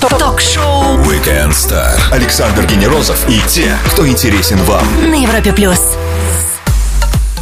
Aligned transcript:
Ток-шоу 0.00 0.98
Weekend 0.98 1.50
Star. 1.50 1.98
Александр 2.12 2.64
Генерозов 2.66 3.18
и 3.28 3.40
те, 3.48 3.76
кто 3.90 4.06
интересен 4.06 4.56
вам. 4.58 4.86
на 5.10 5.20
Европе 5.20 5.52
плюс. 5.52 5.80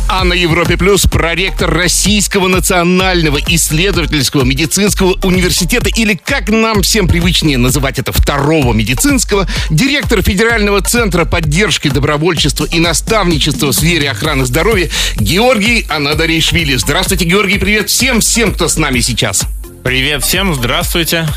А 0.09 0.25
на 0.25 0.33
Европе 0.33 0.79
Плюс 0.79 1.03
проректор 1.03 1.69
Российского 1.69 2.49
национального 2.49 3.39
исследовательского 3.49 4.45
медицинского 4.45 5.19
университета, 5.25 5.91
или 5.91 6.15
как 6.15 6.49
нам 6.49 6.83
всем 6.83 7.09
привычнее 7.09 7.59
называть 7.59 7.99
это, 7.99 8.13
второго 8.13 8.73
медицинского, 8.73 9.47
директор 9.69 10.23
Федерального 10.23 10.81
центра 10.81 11.25
поддержки 11.27 11.89
добровольчества 11.89 12.65
и 12.65 12.81
наставничества 12.81 13.67
в 13.67 13.73
сфере 13.75 14.11
охраны 14.11 14.47
здоровья 14.47 14.89
Георгий 15.17 15.85
Анадаришвили. 15.91 16.77
Здравствуйте, 16.77 17.27
Георгий, 17.27 17.59
привет 17.59 17.91
всем-всем, 17.91 18.55
кто 18.55 18.69
с 18.69 18.79
нами 18.79 19.01
сейчас. 19.01 19.45
Привет 19.87 20.25
всем, 20.25 20.53
здравствуйте. 20.53 21.29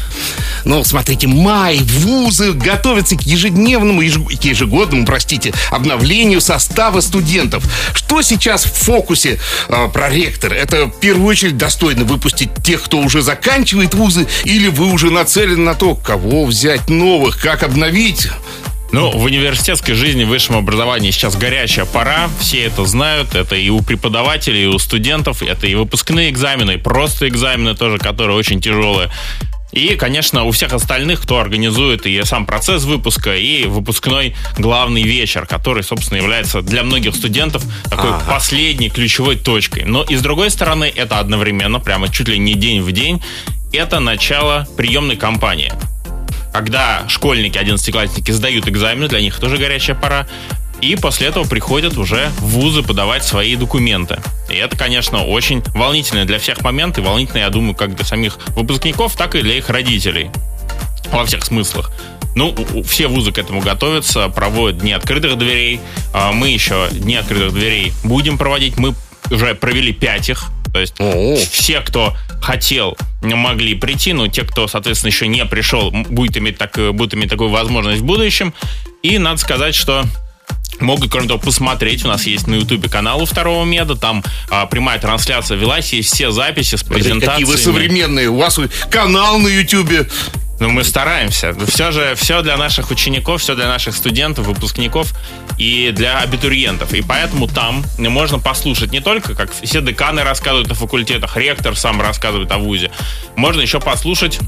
Ну, 0.66 0.84
смотрите, 0.84 1.28
май, 1.28 1.78
вузы 1.84 2.52
готовятся 2.54 3.16
к 3.16 3.22
ежедневному, 3.22 4.02
еж- 4.02 4.40
к 4.40 4.44
ежегодному, 4.44 5.06
простите, 5.06 5.54
обновлению 5.70 6.42
состава 6.42 7.02
студентов. 7.02 7.64
Что 7.94 8.24
сейчас 8.24 8.66
в 8.66 8.74
фокусе 8.74 9.40
э, 9.68 9.88
проректор? 9.94 10.52
Это 10.52 10.88
в 10.88 11.00
первую 11.00 11.28
очередь 11.28 11.58
достойно 11.58 12.06
выпустить 12.06 12.50
тех, 12.64 12.82
кто 12.82 12.98
уже 12.98 13.22
заканчивает 13.22 13.94
вузы, 13.94 14.26
или 14.46 14.68
вы 14.68 14.92
уже 14.92 15.12
нацелены 15.12 15.62
на 15.62 15.76
то, 15.76 15.94
кого 15.94 16.46
взять 16.46 16.90
новых, 16.90 17.40
как 17.40 17.62
обновить? 17.62 18.30
Ну, 18.92 19.12
в 19.12 19.24
университетской 19.24 19.94
жизни, 19.94 20.24
в 20.24 20.30
высшем 20.30 20.56
образовании 20.56 21.12
сейчас 21.12 21.36
горячая 21.36 21.86
пора. 21.86 22.30
Все 22.40 22.64
это 22.64 22.86
знают. 22.86 23.36
Это 23.36 23.56
и 23.56 23.70
у 23.70 23.82
преподавателей, 23.82 24.64
и 24.64 24.68
у 24.68 24.80
студентов. 24.80 25.44
Это 25.44 25.68
и 25.68 25.76
выпускные 25.76 26.30
экзамены, 26.30 26.74
и 26.74 26.78
просто 26.78 27.28
экзамены 27.28 27.76
тоже, 27.76 28.00
которые 28.00 28.36
очень 28.36 28.60
тяжелые. 28.62 29.12
И, 29.72 29.96
конечно, 29.96 30.46
у 30.46 30.52
всех 30.52 30.74
остальных, 30.74 31.22
кто 31.22 31.40
организует 31.40 32.08
и 32.08 32.24
сам 32.24 32.48
процесс 32.48 32.86
выпуска, 32.86 33.36
и 33.36 33.66
выпускной 33.66 34.36
главный 34.58 35.04
вечер, 35.04 35.46
который, 35.46 35.84
собственно, 35.84 36.18
является 36.18 36.64
для 36.64 36.82
многих 36.82 37.16
студентов 37.16 37.64
такой 37.90 38.12
последней 38.28 38.90
ключевой 38.90 39.36
точкой. 39.36 39.84
Но 39.86 40.02
и 40.02 40.16
с 40.16 40.22
другой 40.22 40.50
стороны, 40.50 40.92
это 40.94 41.20
одновременно, 41.20 41.80
прямо 41.80 42.10
чуть 42.10 42.28
ли 42.28 42.40
не 42.40 42.56
день 42.56 42.82
в 42.82 42.92
день, 42.92 43.22
это 43.72 44.00
начало 44.00 44.68
приемной 44.76 45.18
кампании. 45.18 45.72
Когда 46.54 47.08
школьники, 47.08 47.58
одиннадцатиклассники 47.58 48.32
сдают 48.32 48.68
экзамены, 48.68 49.08
для 49.08 49.22
них 49.22 49.40
тоже 49.40 49.58
горячая 49.58 49.96
пора, 49.96 50.28
и 50.82 50.96
после 50.96 51.28
этого 51.28 51.44
приходят 51.44 51.98
уже 51.98 52.30
в 52.40 52.48
вузы 52.50 52.84
подавать 52.84 53.24
свои 53.24 53.56
документы. 53.56 54.20
И 54.50 54.56
это, 54.56 54.78
конечно, 54.78 55.24
очень 55.24 55.62
волнительный 55.76 56.26
для 56.26 56.40
всех 56.40 56.62
момент, 56.62 56.98
и 56.98 57.02
волнительный, 57.02 57.42
я 57.42 57.50
думаю, 57.50 57.76
как 57.76 57.96
для 57.96 58.06
самих 58.06 58.38
выпускников, 58.56 59.16
так 59.16 59.36
и 59.36 59.42
для 59.42 59.56
их 59.56 59.70
родителей. 59.70 60.32
Во 61.12 61.26
всех 61.26 61.44
смыслах. 61.44 61.92
Ну, 62.36 62.56
все 62.88 63.08
вузы 63.08 63.32
к 63.32 63.38
этому 63.38 63.60
готовятся, 63.60 64.30
проводят 64.30 64.80
дни 64.80 64.94
открытых 64.94 65.38
дверей. 65.38 65.82
А 66.14 66.32
Мы 66.32 66.50
еще 66.50 66.88
дни 66.92 67.16
открытых 67.16 67.54
дверей 67.54 67.92
будем 68.04 68.38
проводить. 68.38 68.78
Мы 68.78 68.94
уже 69.32 69.56
провели 69.56 69.92
пять 69.92 70.30
их. 70.30 70.46
То 70.74 70.80
есть 70.80 70.96
О. 71.00 71.36
все, 71.52 71.82
кто 71.82 72.16
хотел, 72.42 72.98
могли 73.22 73.76
прийти, 73.76 74.14
но 74.14 74.28
те, 74.28 74.44
кто, 74.44 74.68
соответственно, 74.68 75.10
еще 75.10 75.28
не 75.28 75.44
пришел, 75.46 75.92
будет 75.92 76.38
иметь, 76.38 76.58
так, 76.58 76.78
будут 76.94 77.14
иметь 77.14 77.30
такую 77.30 77.50
возможность 77.50 78.02
в 78.02 78.06
будущем. 78.06 78.54
И 79.02 79.18
надо 79.18 79.38
сказать, 79.38 79.76
что 79.76 80.06
Могут, 80.80 81.12
кроме 81.12 81.28
того, 81.28 81.40
посмотреть. 81.40 82.06
У 82.06 82.08
нас 82.08 82.26
есть 82.26 82.48
на 82.48 82.56
Ютубе 82.56 82.90
канал 82.90 83.22
у 83.22 83.26
второго 83.26 83.66
меда. 83.66 83.96
Там 83.96 84.24
а, 84.50 84.66
прямая 84.66 85.00
трансляция 85.00 85.58
велась. 85.58 85.92
Есть 85.94 86.14
все 86.14 86.32
записи 86.32 86.76
с 86.76 86.84
презентациями. 86.84 87.26
Какие 87.26 87.46
вы 87.46 87.58
современные, 87.58 88.30
у 88.30 88.38
вас 88.38 88.60
канал 88.90 89.40
на 89.40 89.48
Ютубе. 89.48 90.08
Ну, 90.60 90.70
мы 90.70 90.84
стараемся. 90.84 91.56
Все 91.68 91.92
же, 91.92 92.16
все 92.16 92.42
для 92.42 92.58
наших 92.58 92.92
учеников, 92.92 93.42
все 93.42 93.56
для 93.56 93.68
наших 93.68 93.96
студентов, 93.96 94.46
выпускников 94.46 95.14
и 95.60 95.92
для 95.92 96.20
абитуриентов. 96.20 96.94
И 96.94 97.02
поэтому 97.02 97.48
там 97.48 97.84
можно 97.98 98.40
послушать 98.40 98.92
не 98.92 99.02
только, 99.02 99.36
как 99.36 99.52
все 99.52 99.82
деканы 99.82 100.24
рассказывают 100.24 100.72
о 100.72 100.74
факультетах, 100.74 101.38
ректор 101.38 101.76
сам 101.76 102.02
рассказывает 102.02 102.52
о 102.52 102.58
ВУЗе. 102.58 102.90
Можно 103.36 103.62
еще 103.62 103.80
послушать 103.80 104.40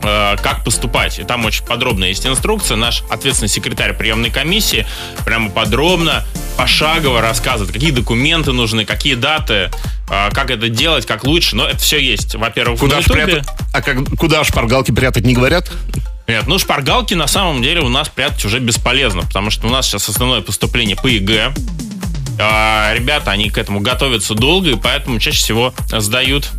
как 0.00 0.64
поступать. 0.64 1.18
И 1.18 1.24
там 1.24 1.44
очень 1.44 1.64
подробно 1.64 2.04
есть 2.04 2.26
инструкция. 2.26 2.76
Наш 2.76 3.02
ответственный 3.10 3.48
секретарь 3.48 3.94
приемной 3.94 4.30
комиссии 4.30 4.86
прямо 5.24 5.50
подробно, 5.50 6.24
пошагово 6.56 7.20
рассказывает, 7.20 7.72
какие 7.72 7.92
документы 7.92 8.52
нужны, 8.52 8.84
какие 8.84 9.14
даты, 9.14 9.70
э, 10.10 10.30
как 10.32 10.50
это 10.50 10.68
делать, 10.68 11.06
как 11.06 11.24
лучше. 11.24 11.56
Но 11.56 11.66
это 11.66 11.78
все 11.78 11.98
есть, 11.98 12.34
во-первых, 12.34 12.80
Куда 12.80 12.96
на 12.96 13.02
прятать? 13.02 13.46
А 13.72 13.80
как, 13.80 13.98
куда 14.18 14.44
шпаргалки 14.44 14.90
прятать 14.90 15.24
не 15.24 15.34
говорят? 15.34 15.70
Нет, 16.26 16.46
ну 16.46 16.58
шпаргалки 16.58 17.14
на 17.14 17.26
самом 17.26 17.62
деле 17.62 17.80
у 17.80 17.88
нас 17.88 18.08
прятать 18.08 18.44
уже 18.44 18.58
бесполезно, 18.58 19.22
потому 19.22 19.50
что 19.50 19.68
у 19.68 19.70
нас 19.70 19.86
сейчас 19.86 20.08
основное 20.08 20.42
поступление 20.42 20.96
по 20.96 21.06
ЕГЭ. 21.06 21.54
А, 22.40 22.92
ребята, 22.94 23.30
они 23.30 23.50
к 23.50 23.58
этому 23.58 23.80
готовятся 23.80 24.34
долго, 24.34 24.70
и 24.70 24.76
поэтому 24.76 25.18
чаще 25.18 25.38
всего 25.38 25.74
сдают 25.90 26.50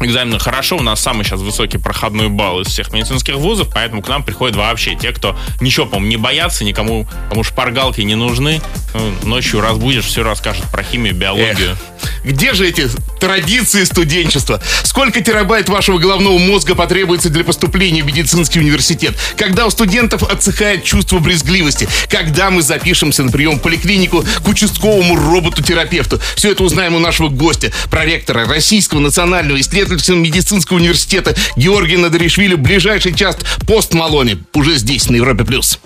экзамены 0.00 0.38
хорошо. 0.38 0.76
У 0.76 0.82
нас 0.82 1.00
самый 1.00 1.24
сейчас 1.24 1.40
высокий 1.40 1.78
проходной 1.78 2.28
балл 2.28 2.60
из 2.60 2.68
всех 2.68 2.92
медицинских 2.92 3.34
вузов, 3.34 3.68
поэтому 3.72 4.02
к 4.02 4.08
нам 4.08 4.22
приходят 4.22 4.56
вообще 4.56 4.94
те, 4.94 5.12
кто 5.12 5.36
ничего, 5.60 5.86
по-моему, 5.86 6.08
не 6.08 6.16
боятся, 6.16 6.64
никому 6.64 7.06
кому 7.28 7.44
шпаргалки 7.44 8.00
не 8.00 8.14
нужны. 8.14 8.60
Ну, 8.94 9.28
Ночью 9.28 9.60
разбудишь, 9.60 10.04
все 10.04 10.22
расскажут 10.22 10.64
про 10.70 10.82
химию, 10.82 11.14
биологию. 11.14 11.76
Где 12.24 12.54
же 12.54 12.66
эти 12.68 12.88
традиции 13.20 13.84
студенчества? 13.84 14.60
Сколько 14.82 15.20
терабайт 15.20 15.68
вашего 15.68 15.98
головного 15.98 16.38
мозга 16.38 16.74
потребуется 16.74 17.30
для 17.30 17.44
поступления 17.44 18.02
в 18.02 18.06
медицинский 18.06 18.60
университет? 18.60 19.14
Когда 19.36 19.66
у 19.66 19.70
студентов 19.70 20.22
отсыхает 20.22 20.84
чувство 20.84 21.18
брезгливости? 21.18 21.88
Когда 22.08 22.50
мы 22.50 22.62
запишемся 22.62 23.22
на 23.22 23.30
прием 23.30 23.58
в 23.58 23.62
поликлинику 23.62 24.24
к 24.44 24.48
участковому 24.48 25.16
роботу-терапевту? 25.16 26.20
Все 26.36 26.52
это 26.52 26.62
узнаем 26.64 26.94
у 26.94 26.98
нашего 26.98 27.28
гостя, 27.28 27.70
проректора 27.90 28.46
Российского 28.46 29.00
национального 29.00 29.60
исследовательского 29.60 30.16
медицинского 30.16 30.76
университета 30.78 31.34
Георгия 31.56 31.98
Надаришвили 31.98 32.54
в 32.54 32.60
ближайший 32.60 33.14
час 33.14 33.36
пост 33.66 33.94
Малоне. 33.94 34.38
Уже 34.54 34.76
здесь, 34.76 35.08
на 35.08 35.16
Европе+. 35.16 35.44
плюс. 35.44 35.78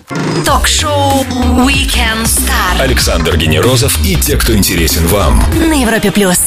Ток-шоу 0.45 1.23
Weekend 1.65 2.23
Star 2.25 2.79
Александр 2.79 3.37
Генерозов 3.37 3.97
и 4.05 4.15
те, 4.15 4.35
кто 4.37 4.55
интересен 4.55 5.05
вам. 5.07 5.43
на 5.59 5.73
Европе 5.81 6.08
плюс. 6.11 6.39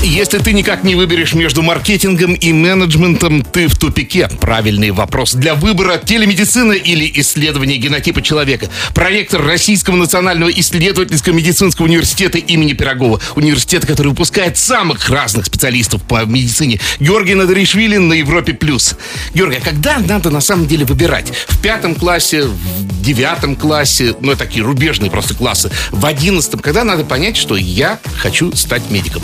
Если 0.00 0.38
ты 0.38 0.52
никак 0.52 0.84
не 0.84 0.94
выберешь 0.94 1.34
между 1.34 1.60
маркетингом 1.60 2.34
и 2.34 2.52
менеджментом, 2.52 3.42
ты 3.42 3.66
в 3.66 3.76
тупике. 3.76 4.28
Правильный 4.40 4.92
вопрос 4.92 5.34
для 5.34 5.56
выбора 5.56 5.98
телемедицины 5.98 6.74
или 6.74 7.10
исследования 7.20 7.78
генотипа 7.78 8.22
человека. 8.22 8.70
Проректор 8.94 9.44
Российского 9.44 9.96
национального 9.96 10.50
исследовательского 10.50 11.34
медицинского 11.34 11.86
университета 11.86 12.38
имени 12.38 12.74
Пирогова. 12.74 13.20
Университет, 13.34 13.86
который 13.86 14.08
выпускает 14.08 14.56
самых 14.56 15.10
разных 15.10 15.46
специалистов 15.46 16.00
по 16.04 16.24
медицине. 16.24 16.78
Георгий 17.00 17.34
Надаришвили 17.34 17.96
на 17.96 18.12
Европе+. 18.12 18.54
плюс. 18.54 18.94
Георгий, 19.34 19.56
а 19.56 19.60
когда 19.60 19.98
надо 19.98 20.30
на 20.30 20.40
самом 20.40 20.68
деле 20.68 20.84
выбирать? 20.84 21.32
В 21.48 21.60
пятом 21.60 21.96
классе, 21.96 22.44
в 22.44 23.02
девятом 23.02 23.56
классе, 23.56 24.14
ну, 24.20 24.36
такие 24.36 24.64
рубежные 24.64 25.10
просто 25.10 25.34
классы, 25.34 25.72
в 25.90 26.06
одиннадцатом, 26.06 26.60
когда 26.60 26.84
надо 26.84 27.04
понять, 27.04 27.36
что 27.36 27.56
я 27.56 27.98
хочу 28.16 28.54
стать 28.54 28.90
медиком? 28.90 29.22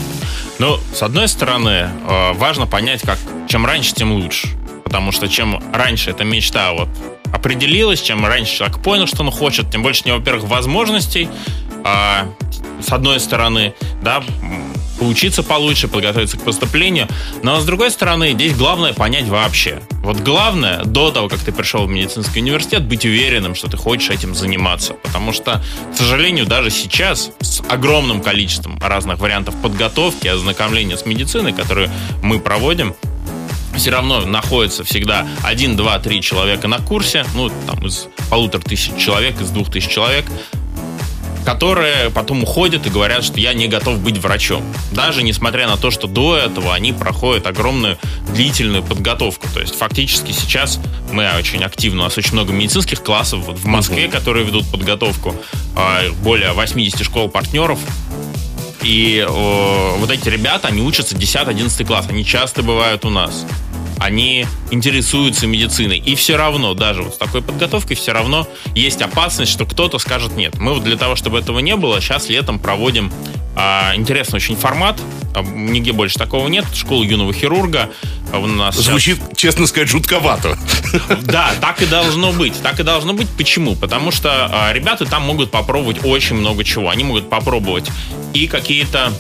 Ну, 0.59 0.79
с 0.93 1.03
одной 1.03 1.29
стороны, 1.29 1.91
э, 1.91 2.33
важно 2.35 2.67
понять, 2.67 3.03
как 3.03 3.19
чем 3.49 3.67
раньше, 3.67 3.95
тем 3.95 4.13
лучше. 4.13 4.49
Потому 4.85 5.11
что 5.13 5.29
чем 5.29 5.61
раньше 5.73 6.11
эта 6.11 6.25
мечта 6.25 6.73
вот 6.73 6.89
определилась, 7.35 8.01
чем 8.01 8.25
раньше 8.25 8.59
человек 8.59 8.79
понял, 8.79 9.07
что 9.07 9.23
он 9.23 9.31
хочет, 9.31 9.71
тем 9.71 9.83
больше 9.83 10.03
у 10.05 10.09
него, 10.09 10.19
во-первых, 10.19 10.45
возможностей, 10.45 11.29
а, 11.85 12.29
с 12.81 12.93
одной 12.93 13.21
стороны, 13.21 13.75
да, 14.03 14.23
поучиться 14.99 15.43
получше, 15.43 15.89
подготовиться 15.89 16.39
к 16.39 16.43
поступлению. 16.43 17.09
Но 17.43 17.61
с 17.61 17.65
другой 17.65 17.91
стороны, 17.91 18.33
здесь 18.33 18.55
главное 18.55 18.93
понять 18.93 19.29
вообще. 19.29 19.81
Вот 20.03 20.21
главное, 20.21 20.85
до 20.85 21.11
того, 21.11 21.29
как 21.29 21.41
ты 21.41 21.53
пришел 21.53 21.87
в 21.87 21.91
медицинский 21.91 22.41
университет, 22.41 22.85
быть 22.85 23.05
уверенным, 23.05 23.55
что 23.55 23.69
ты 23.69 23.77
хочешь 23.77 24.11
этим 24.11 24.35
заниматься. 24.35 24.95
Потому 24.95 25.33
что, 25.33 25.63
к 25.93 25.97
сожалению, 25.97 26.47
даже 26.47 26.71
сейчас 26.71 27.33
с 27.41 27.63
огромным 27.69 28.21
количеством 28.21 28.79
разных 28.81 29.19
вариантов 29.19 29.55
подготовки, 29.61 30.29
ознакомления 30.29 30.97
с 30.97 31.05
медициной, 31.05 31.53
которые 31.53 31.91
мы 32.23 32.39
проводим, 32.39 32.95
все 33.77 33.91
равно 33.91 34.21
находится 34.27 34.85
всегда 34.85 35.27
один, 35.43 35.77
два, 35.77 35.99
три 35.99 36.21
человека 36.23 36.69
на 36.69 36.79
курсе, 36.79 37.25
ну, 37.35 37.51
там, 37.67 37.87
из 37.87 38.09
полутора 38.31 38.63
тысяч 38.63 38.93
человек, 38.97 39.41
из 39.41 39.51
двух 39.51 39.71
тысяч 39.71 39.89
человек, 39.89 40.25
которые 41.45 42.11
потом 42.11 42.43
уходят 42.43 42.87
и 42.87 42.91
говорят, 42.91 43.23
что 43.23 43.39
я 43.39 43.53
не 43.53 43.69
готов 43.69 43.99
быть 43.99 44.19
врачом. 44.19 44.65
Даже 44.93 45.23
несмотря 45.23 45.67
на 45.67 45.77
то, 45.77 45.91
что 45.91 46.07
до 46.07 46.37
этого 46.37 46.75
они 46.75 46.93
проходят 46.93 47.47
огромную 47.47 47.99
длительную 48.35 48.83
подготовку. 48.83 49.47
То 49.53 49.61
есть 49.61 49.77
фактически 49.77 50.33
сейчас 50.33 50.81
мы 51.13 51.29
очень 51.39 51.63
активно, 51.63 52.03
у 52.03 52.05
нас 52.05 52.17
очень 52.17 52.33
много 52.33 52.53
медицинских 52.53 53.03
классов 53.03 53.45
вот 53.47 53.59
в 53.59 53.67
Москве, 53.67 54.09
которые 54.09 54.45
ведут 54.47 54.67
подготовку, 54.71 55.35
а, 55.77 56.03
более 56.23 56.53
80 56.53 57.05
школ 57.05 57.29
партнеров. 57.29 57.79
И 58.85 59.25
э, 59.27 59.97
вот 59.99 60.11
эти 60.11 60.29
ребята, 60.29 60.69
они 60.69 60.83
учатся 60.83 61.17
10-11 61.17 61.85
класс, 61.87 62.07
они 62.09 62.25
часто 62.25 62.63
бывают 62.63 63.05
у 63.07 63.11
нас. 63.11 63.47
Они 63.99 64.47
интересуются 64.71 65.47
медициной. 65.47 65.99
И 65.99 66.15
все 66.15 66.37
равно, 66.37 66.75
даже 66.75 67.03
вот 67.03 67.15
с 67.15 67.19
такой 67.19 67.43
подготовкой, 67.43 67.97
все 67.97 68.13
равно 68.13 68.47
есть 68.75 69.03
опасность, 69.03 69.53
что 69.53 69.67
кто-то 69.67 69.99
скажет 69.99 70.37
нет. 70.37 70.59
Мы 70.59 70.75
вот 70.75 70.85
для 70.85 70.97
того, 70.97 71.17
чтобы 71.17 71.39
этого 71.39 71.59
не 71.61 71.77
было, 71.77 72.01
сейчас 72.01 72.29
летом 72.29 72.59
проводим 72.59 73.13
а, 73.57 73.93
интересный 73.95 74.37
очень 74.37 74.57
формат. 74.57 75.01
Нигде 75.53 75.93
больше 75.93 76.19
такого 76.19 76.49
нет. 76.49 76.65
Школа 76.75 77.05
юного 77.05 77.33
хирурга. 77.33 77.91
А, 78.33 78.39
у 78.39 78.47
нас 78.47 78.77
Звучит, 78.77 79.19
сейчас... 79.19 79.37
честно 79.37 79.67
сказать, 79.67 79.89
жутковато. 79.89 80.59
Да, 81.23 81.53
так 81.61 81.83
и 81.83 81.87
должно 81.87 82.33
быть. 82.33 82.61
Так 82.63 82.81
и 82.81 82.83
должно 82.83 83.13
быть. 83.15 83.29
Почему? 83.29 83.77
Потому 83.77 84.11
что 84.11 84.49
а, 84.51 84.73
ребята 84.73 85.07
там 85.07 85.23
могут 85.23 85.51
попробовать 85.51 86.05
очень 86.05 86.37
много 86.37 86.65
чего. 86.65 86.91
Они 86.91 87.05
могут 87.05 87.31
попробовать 87.31 87.91
и 88.33 88.47
какие-то 88.47 89.13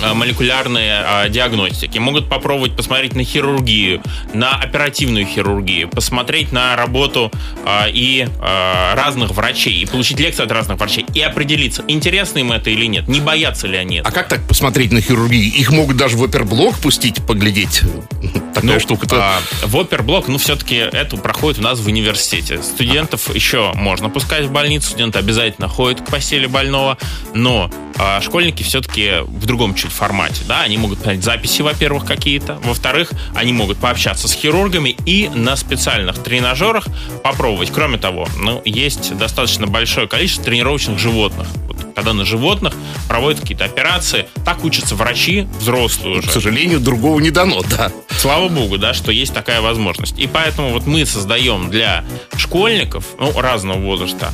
Э, 0.00 0.14
молекулярные 0.14 1.04
э, 1.06 1.28
диагностики, 1.28 1.98
могут 1.98 2.28
попробовать 2.28 2.76
посмотреть 2.76 3.14
на 3.14 3.24
хирургию, 3.24 4.02
на 4.34 4.56
оперативную 4.56 5.26
хирургию, 5.26 5.88
посмотреть 5.88 6.52
на 6.52 6.76
работу 6.76 7.30
э, 7.64 7.90
и 7.90 8.26
разных 8.40 9.30
врачей, 9.30 9.82
и 9.82 9.86
получить 9.86 10.18
лекции 10.18 10.42
от 10.42 10.50
разных 10.50 10.78
врачей, 10.78 11.06
и 11.14 11.20
определиться, 11.20 11.84
интересно 11.88 12.38
им 12.40 12.52
это 12.52 12.70
или 12.70 12.86
нет, 12.86 13.08
не 13.08 13.20
боятся 13.20 13.66
ли 13.66 13.76
они 13.76 13.98
А 13.98 14.10
как 14.10 14.28
так 14.28 14.46
посмотреть 14.46 14.92
на 14.92 15.00
хирургию? 15.00 15.52
Их 15.52 15.70
могут 15.70 15.96
даже 15.96 16.16
в 16.16 16.24
оперблок 16.24 16.78
пустить, 16.78 17.24
поглядеть? 17.26 17.82
Такая 18.54 18.74
ну, 18.74 18.80
штука-то. 18.80 19.16
А, 19.18 19.40
в 19.66 19.76
оперблок, 19.78 20.28
ну, 20.28 20.38
все-таки 20.38 20.76
это 20.76 21.16
проходит 21.16 21.60
у 21.60 21.62
нас 21.62 21.78
в 21.78 21.86
университете. 21.86 22.62
Студентов 22.62 23.30
а. 23.30 23.32
еще 23.32 23.72
можно 23.74 24.08
пускать 24.08 24.46
в 24.46 24.52
больницу, 24.52 24.88
студенты 24.88 25.18
обязательно 25.18 25.68
ходят 25.68 26.00
к 26.00 26.10
постели 26.10 26.46
больного, 26.46 26.98
но 27.34 27.70
а 27.98 28.20
школьники 28.20 28.62
все-таки 28.62 29.20
в 29.26 29.46
другом 29.46 29.74
чуть 29.82 29.92
формате. 29.92 30.42
Да? 30.46 30.62
Они 30.62 30.76
могут 30.78 31.02
понять 31.02 31.24
записи, 31.24 31.62
во-первых, 31.62 32.04
какие-то. 32.04 32.54
Во-вторых, 32.64 33.10
они 33.34 33.52
могут 33.52 33.78
пообщаться 33.78 34.28
с 34.28 34.32
хирургами 34.32 34.96
и 35.06 35.28
на 35.34 35.56
специальных 35.56 36.22
тренажерах 36.22 36.86
попробовать. 37.22 37.70
Кроме 37.70 37.98
того, 37.98 38.28
ну, 38.38 38.62
есть 38.64 39.16
достаточно 39.16 39.66
большое 39.66 40.06
количество 40.08 40.44
тренировочных 40.44 40.98
животных. 40.98 41.46
Вот, 41.66 41.76
когда 41.94 42.12
на 42.12 42.24
животных 42.24 42.74
проводят 43.08 43.40
какие-то 43.40 43.64
операции, 43.64 44.26
так 44.44 44.64
учатся 44.64 44.94
врачи 44.94 45.48
взрослые 45.58 46.18
уже. 46.18 46.28
К 46.28 46.32
сожалению, 46.32 46.80
другого 46.80 47.20
не 47.20 47.30
дано, 47.30 47.62
да. 47.62 47.90
Слава 48.10 48.48
богу, 48.48 48.78
да, 48.78 48.94
что 48.94 49.10
есть 49.10 49.34
такая 49.34 49.60
возможность. 49.60 50.18
И 50.18 50.26
поэтому 50.26 50.70
вот 50.70 50.86
мы 50.86 51.04
создаем 51.06 51.70
для 51.70 52.04
школьников, 52.36 53.04
ну, 53.18 53.32
разного 53.40 53.78
возраста, 53.78 54.32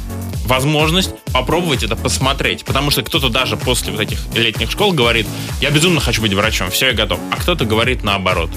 возможность 0.49 1.11
попробовать 1.33 1.83
это 1.83 1.95
посмотреть. 1.95 2.65
Потому 2.65 2.91
что 2.91 3.03
кто-то 3.03 3.29
даже 3.29 3.57
после 3.57 3.93
вот 3.93 4.01
этих 4.01 4.19
летних 4.35 4.71
школ 4.71 4.93
говорит, 4.93 5.27
я 5.61 5.71
безумно 5.71 6.01
хочу 6.01 6.23
быть 6.23 6.33
врачом, 6.33 6.71
все, 6.71 6.89
я 6.89 6.93
готов. 6.95 7.21
А 7.31 7.37
кто-то 7.37 7.65
говорит 7.65 8.03
наоборот. 8.03 8.51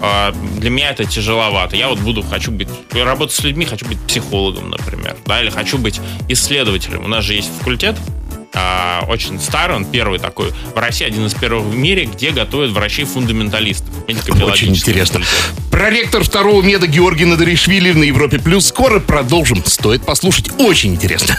«А, 0.00 0.32
для 0.58 0.70
меня 0.70 0.90
это 0.90 1.04
тяжеловато. 1.04 1.76
Я 1.76 1.88
вот 1.88 1.98
буду, 1.98 2.22
хочу 2.22 2.50
быть, 2.50 2.68
работать 2.92 3.34
с 3.34 3.42
людьми, 3.42 3.64
хочу 3.64 3.86
быть 3.86 3.98
психологом, 4.00 4.70
например, 4.70 5.16
да, 5.24 5.40
или 5.40 5.50
хочу 5.50 5.78
быть 5.78 6.00
исследователем. 6.28 7.04
У 7.04 7.08
нас 7.08 7.24
же 7.24 7.34
есть 7.34 7.50
факультет, 7.58 7.96
а, 8.54 9.04
очень 9.08 9.40
старый, 9.40 9.76
он 9.76 9.84
первый 9.84 10.18
такой 10.18 10.52
в 10.74 10.78
России, 10.78 11.04
один 11.04 11.26
из 11.26 11.34
первых 11.34 11.66
в 11.66 11.76
мире, 11.76 12.04
где 12.06 12.30
готовят 12.30 12.70
врачей-фундаменталистов. 12.70 13.88
Очень 14.42 14.74
интересно. 14.74 15.20
Проректор 15.70 16.22
второго 16.22 16.62
меда 16.62 16.86
Георгий 16.86 17.24
Надаришвили 17.24 17.92
на 17.92 18.04
Европе 18.04 18.38
Плюс. 18.38 18.66
Скоро 18.66 19.00
продолжим. 19.00 19.64
Стоит 19.64 20.04
послушать. 20.04 20.50
Очень 20.58 20.94
интересно. 20.94 21.38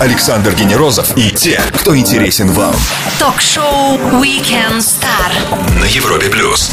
Александр 0.00 0.54
Генерозов 0.54 1.14
и 1.14 1.28
те, 1.30 1.60
кто 1.74 1.94
интересен 1.94 2.50
вам. 2.52 2.74
Ток-шоу 3.18 3.98
Weekend 4.22 4.78
Star 4.78 5.78
на 5.78 5.84
Европе 5.84 6.30
Плюс. 6.30 6.72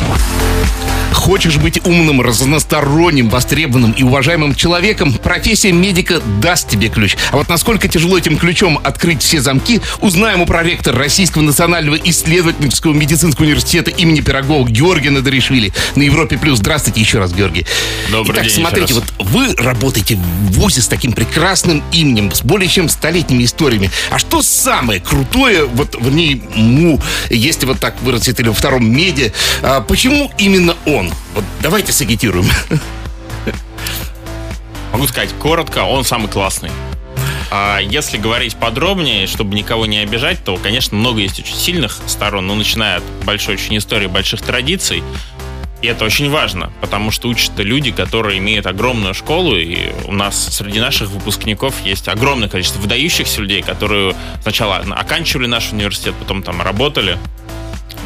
Хочешь 1.11 1.57
быть 1.57 1.85
умным, 1.85 2.21
разносторонним, 2.21 3.29
востребованным 3.29 3.91
и 3.91 4.03
уважаемым 4.03 4.55
человеком, 4.55 5.13
профессия 5.13 5.73
медика 5.73 6.21
даст 6.41 6.69
тебе 6.69 6.87
ключ. 6.87 7.17
А 7.31 7.37
вот 7.37 7.49
насколько 7.49 7.89
тяжело 7.89 8.17
этим 8.17 8.37
ключом 8.37 8.79
открыть 8.81 9.21
все 9.21 9.41
замки, 9.41 9.81
узнаем 9.99 10.41
у 10.41 10.45
проректора 10.45 10.97
Российского 10.97 11.41
национального 11.41 11.95
исследовательского 11.95 12.93
медицинского 12.93 13.43
университета 13.45 13.91
имени 13.91 14.21
Пирогова 14.21 14.65
Георгия 14.69 15.09
Надаришвили 15.09 15.73
на 15.95 16.03
Европе+. 16.03 16.37
плюс. 16.37 16.59
Здравствуйте 16.59 17.01
еще 17.01 17.19
раз, 17.19 17.33
Георгий. 17.33 17.65
Добрый 18.09 18.33
Итак, 18.33 18.45
день 18.45 18.55
смотрите, 18.55 18.93
вот 18.93 19.03
вы 19.19 19.53
работаете 19.55 20.15
в 20.15 20.51
ВУЗе 20.53 20.81
с 20.81 20.87
таким 20.87 21.11
прекрасным 21.11 21.83
именем, 21.91 22.31
с 22.31 22.41
более 22.41 22.69
чем 22.69 22.87
столетними 23.17 23.45
историями. 23.45 23.89
А 24.11 24.19
что 24.19 24.41
самое 24.41 24.99
крутое 24.99 25.65
вот 25.65 25.95
в 25.95 26.13
нему, 26.13 26.99
если 27.29 27.65
вот 27.65 27.79
так 27.79 27.99
выразить, 28.01 28.39
или 28.39 28.49
во 28.49 28.53
втором 28.53 28.85
меди, 28.85 29.33
а 29.63 29.81
почему 29.81 30.31
именно 30.37 30.75
он? 30.85 31.11
Вот 31.33 31.43
давайте 31.61 31.91
сагитируем. 31.91 32.47
Могу 34.91 35.07
сказать 35.07 35.31
коротко, 35.39 35.83
он 35.83 36.03
самый 36.03 36.27
классный. 36.27 36.69
А 37.49 37.79
если 37.79 38.17
говорить 38.17 38.55
подробнее, 38.55 39.25
чтобы 39.25 39.55
никого 39.55 39.85
не 39.85 39.99
обижать, 39.99 40.43
то, 40.43 40.57
конечно, 40.57 40.97
много 40.97 41.21
есть 41.21 41.39
очень 41.39 41.55
сильных 41.55 41.99
сторон, 42.05 42.45
но 42.45 42.55
начиная 42.55 42.97
от 42.97 43.03
большой 43.23 43.55
очень 43.55 43.77
истории, 43.77 44.07
больших 44.07 44.41
традиций. 44.41 45.01
И 45.81 45.87
это 45.87 46.05
очень 46.05 46.29
важно, 46.29 46.71
потому 46.81 47.11
что 47.11 47.27
учат 47.27 47.51
люди, 47.59 47.91
которые 47.91 48.39
имеют 48.39 48.65
огромную 48.65 49.13
школу, 49.13 49.55
и 49.55 49.91
у 50.05 50.11
нас 50.11 50.55
среди 50.55 50.79
наших 50.79 51.09
выпускников 51.09 51.75
есть 51.85 52.07
огромное 52.07 52.49
количество 52.49 52.79
выдающихся 52.79 53.41
людей, 53.41 53.61
которые 53.61 54.15
сначала 54.41 54.77
оканчивали 54.77 55.45
наш 55.45 55.71
университет, 55.71 56.15
потом 56.19 56.41
там 56.41 56.61
работали 56.61 57.17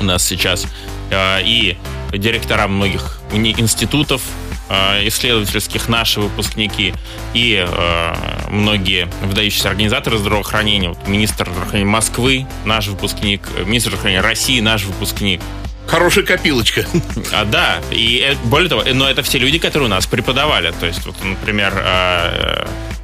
у 0.01 0.03
нас 0.03 0.25
сейчас. 0.25 0.67
А, 1.11 1.39
и 1.39 1.77
директора 2.11 2.67
многих 2.67 3.19
институтов 3.31 4.21
э, 4.69 5.07
исследовательских, 5.07 5.87
наши 5.87 6.19
выпускники 6.19 6.93
и 7.33 7.65
э, 7.65 8.15
многие 8.49 9.07
выдающиеся 9.23 9.69
организаторы 9.69 10.17
здравоохранения. 10.17 10.89
Вот 10.89 11.07
министр 11.07 11.49
здравоохранения 11.49 11.89
Москвы, 11.89 12.47
наш 12.65 12.87
выпускник, 12.87 13.47
министр 13.65 13.91
здравоохранения 13.91 14.21
России, 14.21 14.59
наш 14.59 14.83
выпускник. 14.83 15.41
Хорошая 15.87 16.23
копилочка. 16.23 16.85
А, 17.33 17.45
да, 17.45 17.81
и 17.91 18.23
э, 18.25 18.35
более 18.45 18.69
того, 18.69 18.83
но 18.93 19.09
это 19.09 19.23
все 19.23 19.37
люди, 19.37 19.59
которые 19.59 19.87
у 19.87 19.89
нас 19.89 20.05
преподавали. 20.05 20.73
То 20.79 20.85
есть, 20.85 21.05
вот, 21.05 21.15
например, 21.23 21.73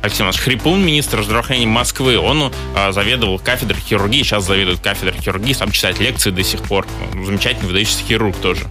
Алексей 0.02 0.22
Иванович 0.22 0.40
Хрипун, 0.40 0.86
министр 0.86 1.24
здравоохранения 1.24 1.68
Москвы, 1.68 2.18
он 2.18 2.52
заведовал 2.92 3.40
кафедрой 3.40 3.82
хирургии, 3.82 4.24
сейчас 4.24 4.46
заведует 4.46 4.80
кафедрой 4.80 5.20
хирургии, 5.20 5.54
сам 5.54 5.72
читает 5.72 6.00
лекции 6.00 6.32
до 6.32 6.44
сих 6.44 6.62
пор. 6.62 6.88
Замечательный 7.26 7.68
выдающийся 7.68 8.04
хирург 8.04 8.38
тоже. 8.38 8.70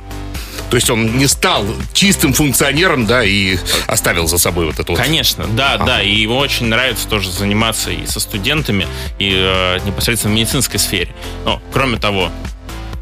То 0.70 0.76
есть 0.76 0.90
он 0.90 1.16
не 1.16 1.26
стал 1.26 1.64
чистым 1.92 2.32
функционером, 2.32 3.06
да, 3.06 3.24
и 3.24 3.56
оставил 3.86 4.26
за 4.26 4.38
собой 4.38 4.66
вот 4.66 4.78
эту 4.78 4.94
Конечно, 4.94 5.46
да, 5.46 5.74
ага. 5.74 5.84
да. 5.84 6.02
И 6.02 6.12
ему 6.12 6.36
очень 6.36 6.66
нравится 6.66 7.08
тоже 7.08 7.30
заниматься 7.30 7.90
и 7.90 8.04
со 8.06 8.18
студентами, 8.18 8.86
и 9.18 9.32
э, 9.36 9.78
непосредственно 9.84 10.34
в 10.34 10.36
медицинской 10.36 10.80
сфере. 10.80 11.14
Но, 11.44 11.62
кроме 11.72 11.98
того, 11.98 12.30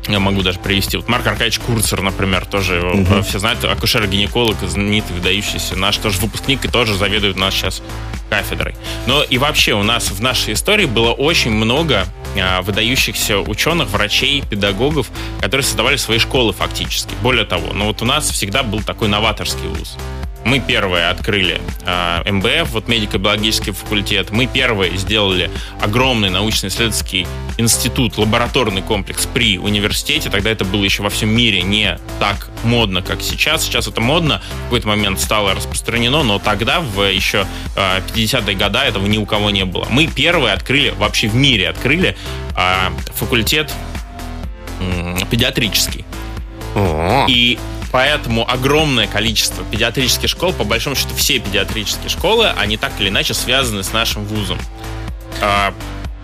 я 0.09 0.21
могу 0.21 0.43
даже 0.43 0.59
привести. 0.59 0.97
Вот 0.97 1.09
Марк 1.09 1.27
Аркадьевич 1.27 1.59
Курцер, 1.61 2.03
например, 2.03 2.47
тоже 2.47 2.81
угу. 2.81 3.23
все 3.23 3.39
знают, 3.39 3.63
акушер-гинеколог, 3.65 4.57
знаменитый, 4.67 5.17
выдающийся, 5.17 5.77
наш 5.77 5.97
тоже 5.97 6.21
выпускник 6.21 6.65
и 6.65 6.69
тоже 6.69 6.95
заведует 6.95 7.37
у 7.37 7.41
нас 7.41 7.55
сейчас 7.55 7.83
кафедрой. 8.31 8.75
Но 9.07 9.23
и 9.23 9.39
вообще 9.39 9.75
у 9.75 9.83
нас 9.83 10.11
в 10.11 10.21
нашей 10.21 10.55
истории 10.55 10.87
было 10.87 11.13
очень 11.13 11.51
много 11.51 12.07
а, 12.41 12.63
выдающихся 12.63 13.39
ученых, 13.39 13.89
врачей, 13.91 14.43
педагогов, 14.43 15.09
которые 15.41 15.65
создавали 15.65 15.97
свои 15.97 16.19
школы 16.19 16.53
фактически. 16.53 17.15
Более 17.23 17.45
того, 17.45 17.73
ну 17.73 17.87
вот 17.87 18.03
у 18.03 18.05
нас 18.05 18.31
всегда 18.31 18.63
был 18.63 18.83
такой 18.83 19.09
новаторский 19.09 19.69
вуз. 19.69 19.97
Мы 20.45 20.61
первые 20.61 21.09
открыли 21.09 21.61
э, 21.87 22.31
МБФ, 22.31 22.71
вот 22.71 22.89
медико-биологический 22.89 23.73
факультет. 23.73 24.31
Мы 24.31 24.47
первые 24.47 24.97
сделали 24.97 25.51
огромный 25.81 26.29
научно-исследовательский 26.31 27.27
институт, 27.57 28.19
лабораторный 28.19 28.83
комплекс 28.83 29.27
при 29.27 29.59
университете. 29.59 30.29
Тогда 30.29 30.51
это 30.51 30.65
было 30.65 30.85
еще 30.85 31.03
во 31.03 31.11
всем 31.11 31.31
мире 31.31 31.63
не 31.63 31.99
так 32.21 32.49
модно, 32.63 33.01
как 33.01 33.23
сейчас. 33.23 33.65
Сейчас 33.65 33.89
это 33.89 34.01
модно, 34.01 34.43
в 34.61 34.65
какой-то 34.65 34.89
момент 34.89 35.19
стало 35.21 35.55
распространено, 35.55 36.23
но 36.23 36.39
тогда, 36.39 36.81
в 36.81 37.03
еще 37.03 37.47
э, 37.77 38.01
50-е 38.15 38.57
годы, 38.57 38.79
этого 38.79 39.07
ни 39.07 39.19
у 39.19 39.27
кого 39.27 39.51
не 39.51 39.65
было. 39.65 39.87
Мы 39.91 40.07
первые 40.07 40.53
открыли, 40.53 40.91
вообще 40.91 41.29
в 41.29 41.35
мире 41.35 41.71
открыли 41.71 42.17
э, 42.57 42.91
факультет 43.15 43.73
э, 44.81 45.17
педиатрический. 45.31 46.05
И 47.29 47.59
Поэтому 47.95 48.51
огромное 48.51 49.07
количество 49.07 49.65
педиатрических 49.65 50.29
школ, 50.29 50.53
по 50.53 50.65
большому 50.65 50.97
счету 50.97 51.15
все 51.15 51.39
педиатрические 51.39 52.09
школы, 52.09 52.49
они 52.49 52.77
так 52.77 52.91
или 52.99 53.09
иначе 53.09 53.35
связаны 53.35 53.85
с 53.85 53.93
нашим 53.93 54.25
вузом. 54.25 54.59
А, 55.41 55.73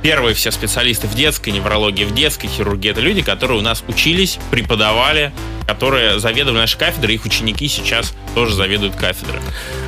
первые 0.02 0.34
все 0.34 0.50
специалисты 0.50 1.06
в 1.06 1.14
детской 1.14 1.50
неврологии, 1.50 2.04
в 2.04 2.12
детской 2.12 2.48
хирургии, 2.48 2.90
это 2.90 3.00
люди, 3.00 3.22
которые 3.22 3.60
у 3.60 3.62
нас 3.62 3.84
учились, 3.86 4.40
преподавали, 4.50 5.32
которые 5.68 6.18
заведовали 6.18 6.58
нашей 6.58 6.76
кафедрой, 6.76 7.14
их 7.14 7.24
ученики 7.24 7.68
сейчас 7.68 8.14
тоже 8.34 8.56
заведуют 8.56 8.96
кафедрой. 8.96 9.40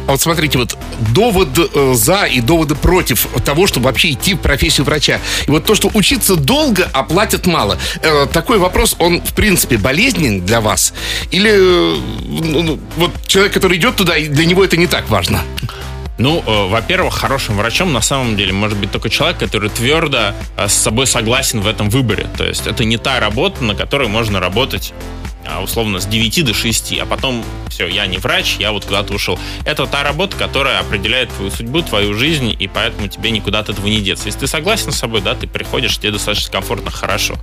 А 0.06 0.12
вот 0.12 0.20
смотрите, 0.20 0.58
вот 0.58 0.76
довод 1.14 1.48
э, 1.58 1.94
за 1.94 2.24
и 2.24 2.40
доводы 2.40 2.74
против 2.74 3.28
того, 3.44 3.66
чтобы 3.66 3.86
вообще 3.86 4.12
идти 4.12 4.34
в 4.34 4.38
профессию 4.38 4.84
врача. 4.84 5.20
И 5.46 5.50
вот 5.50 5.64
то, 5.64 5.74
что 5.74 5.90
учиться 5.94 6.36
долго, 6.36 6.88
а 6.92 7.04
платят 7.04 7.46
мало. 7.46 7.78
Э, 8.02 8.26
такой 8.32 8.58
вопрос, 8.58 8.96
он 8.98 9.20
в 9.20 9.32
принципе 9.32 9.76
болезнен 9.76 10.44
для 10.44 10.60
вас? 10.60 10.92
Или 11.30 11.50
э, 11.52 12.00
ну, 12.26 12.62
ну, 12.62 12.80
вот 12.96 13.12
человек, 13.26 13.52
который 13.52 13.78
идет 13.78 13.96
туда, 13.96 14.14
для 14.18 14.44
него 14.44 14.64
это 14.64 14.76
не 14.76 14.86
так 14.86 15.08
важно? 15.08 15.42
Ну, 16.18 16.42
во-первых, 16.46 17.14
хорошим 17.14 17.56
врачом 17.56 17.92
на 17.92 18.02
самом 18.02 18.36
деле 18.36 18.52
может 18.52 18.78
быть 18.78 18.92
только 18.92 19.08
человек, 19.08 19.38
который 19.38 19.70
твердо 19.70 20.34
с 20.56 20.72
собой 20.72 21.06
согласен 21.06 21.62
в 21.62 21.66
этом 21.66 21.90
выборе. 21.90 22.28
То 22.36 22.44
есть 22.44 22.66
это 22.66 22.84
не 22.84 22.96
та 22.96 23.18
работа, 23.18 23.64
на 23.64 23.74
которой 23.74 24.08
можно 24.08 24.38
работать 24.38 24.92
условно 25.62 26.00
с 26.00 26.06
9 26.06 26.44
до 26.44 26.54
6, 26.54 26.98
а 27.00 27.06
потом 27.06 27.44
все, 27.68 27.86
я 27.86 28.06
не 28.06 28.18
врач, 28.18 28.56
я 28.58 28.72
вот 28.72 28.84
куда-то 28.84 29.14
ушел. 29.14 29.38
Это 29.64 29.86
та 29.86 30.02
работа, 30.02 30.36
которая 30.36 30.78
определяет 30.80 31.30
твою 31.30 31.50
судьбу, 31.50 31.82
твою 31.82 32.14
жизнь, 32.14 32.54
и 32.58 32.68
поэтому 32.68 33.08
тебе 33.08 33.30
никуда 33.30 33.60
от 33.60 33.68
этого 33.68 33.86
не 33.86 34.00
деться. 34.00 34.26
Если 34.26 34.40
ты 34.40 34.46
согласен 34.46 34.92
с 34.92 34.96
собой, 34.96 35.20
да, 35.20 35.34
ты 35.34 35.46
приходишь, 35.46 35.98
тебе 35.98 36.12
достаточно 36.12 36.52
комфортно, 36.52 36.90
хорошо. 36.90 37.36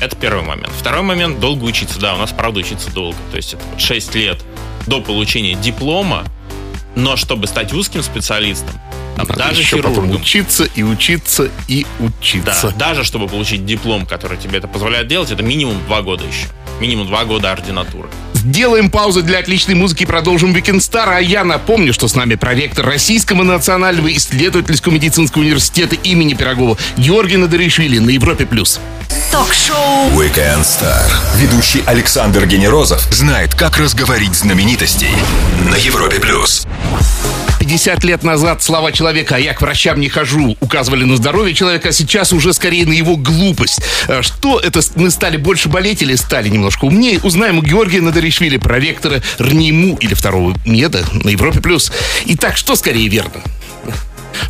Это 0.00 0.16
первый 0.16 0.44
момент. 0.44 0.72
Второй 0.78 1.02
момент, 1.02 1.40
долго 1.40 1.64
учиться. 1.64 1.98
Да, 1.98 2.14
у 2.14 2.18
нас, 2.18 2.32
правда, 2.32 2.60
учиться 2.60 2.90
долго. 2.90 3.16
То 3.30 3.36
есть 3.36 3.54
это 3.54 3.62
вот 3.72 3.80
6 3.80 4.14
лет 4.14 4.42
до 4.86 5.00
получения 5.00 5.54
диплома, 5.54 6.24
но 6.94 7.16
чтобы 7.16 7.46
стать 7.46 7.72
узким 7.72 8.02
специалистом, 8.02 8.72
там, 9.16 9.28
Надо 9.28 9.38
даже 9.38 9.60
еще 9.62 9.76
хирургом, 9.76 10.08
потом 10.08 10.20
учиться 10.20 10.64
и 10.64 10.82
учиться 10.82 11.50
и 11.68 11.86
учиться. 12.00 12.68
да, 12.68 12.74
даже 12.76 13.04
чтобы 13.04 13.28
получить 13.28 13.64
диплом, 13.64 14.04
который 14.04 14.36
тебе 14.36 14.58
это 14.58 14.68
позволяет 14.68 15.08
делать, 15.08 15.30
это 15.30 15.42
минимум 15.42 15.82
два 15.86 16.02
года 16.02 16.24
еще. 16.24 16.48
Минимум 16.80 17.06
два 17.06 17.24
года 17.24 17.52
ординатуры. 17.52 18.08
Сделаем 18.34 18.90
паузу 18.90 19.22
для 19.22 19.38
отличной 19.38 19.74
музыки 19.74 20.04
и 20.04 20.06
продолжим 20.06 20.54
Weekend 20.54 20.78
Star. 20.78 21.16
А 21.16 21.20
я 21.20 21.42
напомню, 21.42 21.92
что 21.92 22.06
с 22.06 22.14
нами 22.14 22.34
проректор 22.36 22.86
Российского 22.86 23.42
национального 23.42 24.14
исследовательского 24.14 24.92
медицинского 24.92 25.42
университета 25.42 25.96
имени 25.96 26.34
Пирогова 26.34 26.76
Георгий 26.96 27.38
Надаришвили 27.38 27.98
на 27.98 28.10
Европе+. 28.10 28.46
плюс. 28.46 28.78
Ток-шоу 29.32 30.10
Weekend 30.10 30.62
Star. 30.62 31.10
Ведущий 31.36 31.82
Александр 31.86 32.46
Генерозов 32.46 33.00
знает, 33.12 33.54
как 33.54 33.78
разговорить 33.78 34.34
знаменитостей 34.34 35.10
на 35.68 35.74
Европе 35.74 36.20
плюс. 36.20 36.66
50 37.66 38.04
лет 38.04 38.22
назад 38.22 38.62
слова 38.62 38.92
человека 38.92 39.34
«а 39.34 39.38
я 39.40 39.52
к 39.52 39.60
врачам 39.60 39.98
не 39.98 40.08
хожу» 40.08 40.56
указывали 40.60 41.02
на 41.02 41.16
здоровье 41.16 41.52
человека, 41.52 41.88
а 41.88 41.92
сейчас 41.92 42.32
уже 42.32 42.54
скорее 42.54 42.86
на 42.86 42.92
его 42.92 43.16
глупость. 43.16 43.80
Э, 44.06 44.22
Что 44.22 44.60
это, 44.60 44.80
мы 44.94 45.10
стали 45.10 45.36
больше 45.36 45.68
болеть 45.68 46.00
или 46.00 46.14
стали 46.14 46.48
немножко 46.48 46.84
умнее? 46.84 47.18
Узнаем 47.24 47.58
у 47.58 47.62
Георгия 47.62 48.00
Надаришвили, 48.00 48.56
проректора 48.56 49.20
РНИМУ 49.40 49.96
или 49.96 50.14
второго 50.14 50.56
МЕДа 50.64 51.06
на 51.24 51.28
Европе+. 51.30 51.60
плюс. 51.60 51.90
Итак, 52.26 52.56
что 52.56 52.76
скорее 52.76 53.08
верно? 53.08 53.40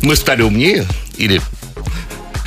Мы 0.03 0.15
стали 0.15 0.43
умнее 0.43 0.85
или 1.17 1.41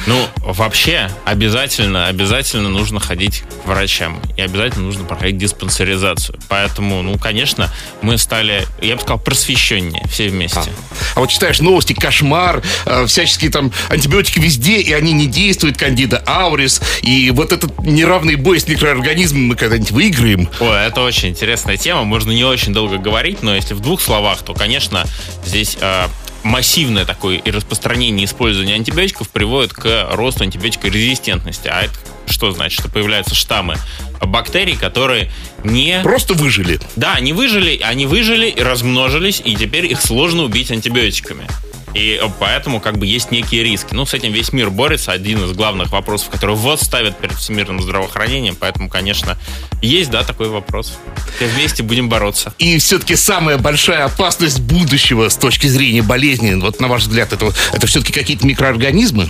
Ну, 0.07 0.27
вообще, 0.39 1.11
обязательно, 1.25 2.07
обязательно 2.07 2.69
нужно 2.69 3.01
ходить 3.01 3.43
к 3.63 3.67
врачам. 3.67 4.21
И 4.37 4.43
обязательно 4.43 4.87
нужно 4.87 5.05
проходить 5.05 5.39
диспансеризацию. 5.39 6.39
Поэтому, 6.49 7.03
ну, 7.03 7.19
конечно, 7.19 7.73
мы 8.03 8.19
стали, 8.19 8.67
я 8.81 8.97
бы 8.97 9.03
сказал, 9.03 9.19
просвещеннее 9.19 10.03
все 10.09 10.29
вместе. 10.29 10.71
А 11.15 11.21
вот 11.21 11.31
читаешь 11.31 11.61
новости, 11.61 11.93
кошмар, 11.93 12.63
э, 12.87 13.07
всяческие 13.07 13.51
там 13.51 13.73
антибиотики 13.89 14.39
везде, 14.39 14.81
и 14.81 14.93
они 14.93 15.13
не 15.13 15.27
действуют, 15.27 15.77
кандида 15.77 16.23
аурис, 16.27 16.81
и 17.03 17.31
вот 17.31 17.53
этот 17.53 17.79
неравный 17.81 18.37
бой 18.37 18.61
с 18.61 18.69
микроорганизмом 18.69 19.49
мы 19.49 19.57
когда-нибудь 19.57 19.91
выиграем. 19.91 20.49
Ой, 20.61 20.87
это 20.87 21.03
очень 21.03 21.31
интересная 21.31 21.77
тема. 21.77 22.05
Можно 22.05 22.33
не 22.33 22.45
очень 22.45 22.73
долго 22.73 22.99
говорить, 22.99 23.43
но 23.43 23.55
если 23.55 23.75
в 23.75 23.81
двух 23.81 24.01
словах, 24.01 24.43
то, 24.43 24.55
конечно, 24.55 25.05
здесь 25.45 25.77
э, 25.81 26.07
массивное 26.43 27.05
такое 27.05 27.37
и 27.39 27.51
распространение 27.51 28.25
использования 28.27 28.75
антибиотиков 28.75 29.29
приводит 29.29 29.73
к 29.73 30.09
росту 30.13 30.45
антибиотикорезистентности. 30.45 31.69
А 31.69 31.83
это 31.83 31.95
что 32.27 32.53
значит? 32.53 32.81
Что 32.81 32.89
появляются 32.91 33.35
штаммы 33.35 33.77
бактерий, 34.21 34.77
которые 34.77 35.31
не... 35.65 36.01
Просто 36.03 36.35
выжили. 36.35 36.81
Да, 36.97 37.15
они 37.15 37.33
выжили, 37.33 37.81
они 37.83 38.07
выжили, 38.07 38.49
и 38.49 38.63
размножились, 38.63 39.43
и 39.45 39.55
теперь 39.57 39.87
их 39.87 40.01
сложно 40.01 40.45
убить 40.45 40.71
антибиотиками. 40.71 41.47
И 41.95 42.21
поэтому 42.39 42.81
как 42.81 42.99
бы 42.99 43.07
есть 43.07 43.31
некие 43.31 43.63
риски. 43.65 43.95
Ну, 43.95 44.07
с 44.07 44.15
этим 44.15 44.33
весь 44.33 44.53
мир 44.53 44.71
борется. 44.71 45.13
Один 45.13 45.45
из 45.45 45.53
главных 45.53 45.91
вопросов, 45.91 46.31
который 46.31 46.55
вот 46.55 46.81
ставят 46.81 47.19
перед 47.19 47.35
всемирным 47.35 47.83
здравоохранением. 47.83 48.57
Поэтому, 48.59 48.89
конечно, 48.89 49.37
есть, 49.83 50.11
да, 50.11 50.23
такой 50.23 50.49
вопрос. 50.49 50.99
Все 51.37 51.47
вместе 51.47 51.83
будем 51.83 52.09
бороться. 52.09 52.55
И 52.59 52.79
все-таки 52.79 53.17
самая 53.17 53.59
большая 53.59 54.05
опасность 54.05 54.61
будущего 54.61 55.29
с 55.29 55.37
точки 55.37 55.67
зрения 55.67 56.03
болезни, 56.03 56.55
вот 56.55 56.81
на 56.81 56.89
ваш 56.89 57.03
взгляд, 57.03 57.33
это, 57.33 57.53
это 57.73 57.87
все-таки 57.87 58.13
какие-то 58.13 58.47
микроорганизмы? 58.47 59.29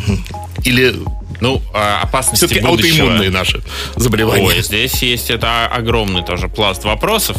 Или 0.65 0.95
Ну, 1.41 1.63
а, 1.73 2.01
опасности 2.03 2.45
все-таки 2.45 2.61
будущего... 2.67 3.05
аутоиммунные 3.05 3.31
наши 3.31 3.63
заболевания? 3.97 4.45
Ой, 4.45 4.63
здесь 4.63 4.95
есть 5.03 5.31
это 5.31 5.67
огромный 5.67 6.23
тоже 6.23 6.49
пласт 6.49 6.85
вопросов. 6.85 7.39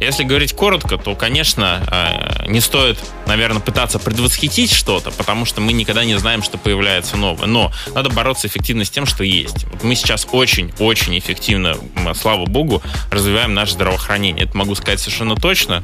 Если 0.00 0.24
говорить 0.24 0.54
коротко, 0.54 0.98
то, 0.98 1.14
конечно, 1.14 1.82
э, 1.90 2.50
не 2.50 2.60
стоит, 2.60 2.98
наверное, 3.26 3.60
пытаться 3.60 3.98
предвосхитить 3.98 4.72
что-то, 4.72 5.10
потому 5.10 5.44
что 5.44 5.60
мы 5.60 5.72
никогда 5.72 6.04
не 6.04 6.18
знаем, 6.18 6.42
что 6.42 6.58
появляется 6.58 7.16
новое. 7.16 7.46
Но 7.46 7.72
надо 7.94 8.10
бороться 8.10 8.48
эффективно 8.48 8.84
с 8.84 8.90
тем, 8.90 9.06
что 9.06 9.24
есть. 9.24 9.64
Вот 9.64 9.82
мы 9.82 9.94
сейчас 9.94 10.26
очень-очень 10.30 11.18
эффективно, 11.18 11.76
слава 12.14 12.46
богу, 12.46 12.82
развиваем 13.10 13.54
наше 13.54 13.72
здравоохранение. 13.72 14.44
Это 14.44 14.56
могу 14.56 14.74
сказать 14.74 15.00
совершенно 15.00 15.36
точно 15.36 15.82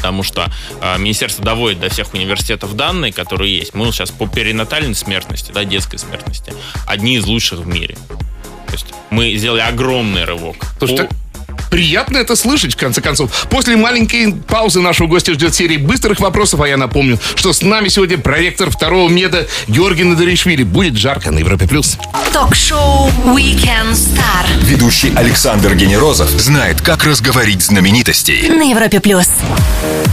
потому 0.00 0.22
что 0.22 0.50
э, 0.80 0.98
министерство 0.98 1.44
доводит 1.44 1.80
до 1.80 1.90
всех 1.90 2.14
университетов 2.14 2.74
данные, 2.74 3.12
которые 3.12 3.54
есть. 3.54 3.74
Мы 3.74 3.92
сейчас 3.92 4.10
по 4.10 4.26
перинатальной 4.26 4.94
смертности, 4.94 5.52
да, 5.52 5.64
детской 5.64 5.98
смертности, 5.98 6.54
одни 6.86 7.16
из 7.16 7.26
лучших 7.26 7.60
в 7.60 7.66
мире. 7.66 7.96
То 8.66 8.72
есть 8.72 8.86
мы 9.10 9.34
сделали 9.34 9.60
огромный 9.60 10.24
рывок. 10.24 10.56
Слушай, 10.78 10.96
По- 10.96 11.02
так 11.02 11.19
приятно 11.70 12.18
это 12.18 12.36
слышать, 12.36 12.74
в 12.74 12.76
конце 12.76 13.00
концов. 13.00 13.46
После 13.48 13.76
маленькой 13.76 14.34
паузы 14.34 14.80
нашего 14.80 15.06
гостя 15.06 15.32
ждет 15.32 15.54
серия 15.54 15.78
быстрых 15.78 16.20
вопросов, 16.20 16.60
а 16.60 16.68
я 16.68 16.76
напомню, 16.76 17.18
что 17.36 17.52
с 17.52 17.62
нами 17.62 17.88
сегодня 17.88 18.18
проректор 18.18 18.70
второго 18.70 19.08
меда 19.08 19.46
Георгий 19.68 20.04
Надаришвили. 20.04 20.64
Будет 20.64 20.96
жарко 20.96 21.30
на 21.30 21.38
Европе+. 21.38 21.66
плюс. 21.66 21.96
Ток-шоу 22.32 23.08
Weekend 23.26 23.92
Star 23.92 24.46
Ведущий 24.62 25.12
Александр 25.14 25.74
Генерозов 25.74 26.28
знает, 26.30 26.80
как 26.80 27.04
разговорить 27.04 27.62
знаменитостей. 27.62 28.48
на 28.48 28.62
Европе 28.62 29.00
плюс. 29.00 29.28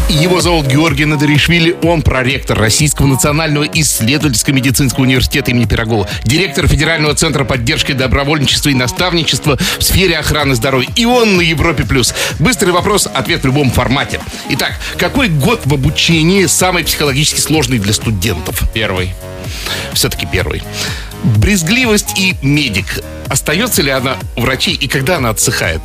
Его 0.09 0.39
зовут 0.39 0.67
Георгий 0.67 1.03
Надаришвили. 1.03 1.75
Он 1.83 2.01
проректор 2.01 2.57
Российского 2.57 3.07
национального 3.07 3.65
исследовательского 3.65 4.53
медицинского 4.55 5.03
университета 5.03 5.51
имени 5.51 5.65
Пирогова, 5.65 6.07
директор 6.23 6.65
Федерального 6.65 7.13
центра 7.13 7.43
поддержки 7.43 7.91
добровольничества 7.91 8.69
и 8.69 8.73
наставничества 8.73 9.57
в 9.57 9.83
сфере 9.83 10.17
охраны 10.17 10.55
здоровья. 10.55 10.87
И 10.95 11.03
он 11.03 11.35
на 11.35 11.41
Европе+. 11.41 11.83
плюс. 11.83 12.13
Быстрый 12.39 12.69
вопрос, 12.69 13.07
ответ 13.13 13.41
в 13.41 13.45
любом 13.45 13.69
формате. 13.69 14.21
Итак, 14.51 14.79
какой 14.97 15.27
год 15.27 15.63
в 15.65 15.73
обучении 15.73 16.45
самый 16.45 16.85
психологически 16.85 17.41
сложный 17.41 17.77
для 17.77 17.91
студентов? 17.91 18.63
Первый. 18.73 19.13
Все-таки 19.93 20.25
первый. 20.25 20.63
Брезгливость 21.23 22.17
и 22.17 22.35
медик. 22.41 23.03
Остается 23.27 23.81
ли 23.81 23.91
она 23.91 24.15
у 24.37 24.41
врачей 24.41 24.73
и 24.73 24.87
когда 24.87 25.17
она 25.17 25.31
отсыхает? 25.31 25.81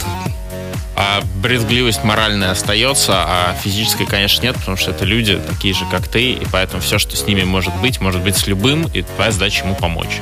А 0.94 1.22
брезгливость 1.36 2.04
моральная 2.04 2.50
остается, 2.50 3.14
а 3.16 3.56
физической, 3.62 4.06
конечно, 4.06 4.42
нет, 4.42 4.56
потому 4.56 4.76
что 4.76 4.90
это 4.90 5.04
люди 5.04 5.40
такие 5.48 5.72
же, 5.74 5.86
как 5.90 6.06
ты, 6.06 6.32
и 6.32 6.46
поэтому 6.52 6.82
все, 6.82 6.98
что 6.98 7.16
с 7.16 7.26
ними 7.26 7.44
может 7.44 7.74
быть, 7.76 8.00
может 8.00 8.22
быть 8.22 8.36
с 8.36 8.46
любым, 8.46 8.86
и 8.92 9.02
твоя 9.02 9.32
задача 9.32 9.64
ему 9.64 9.74
помочь. 9.74 10.20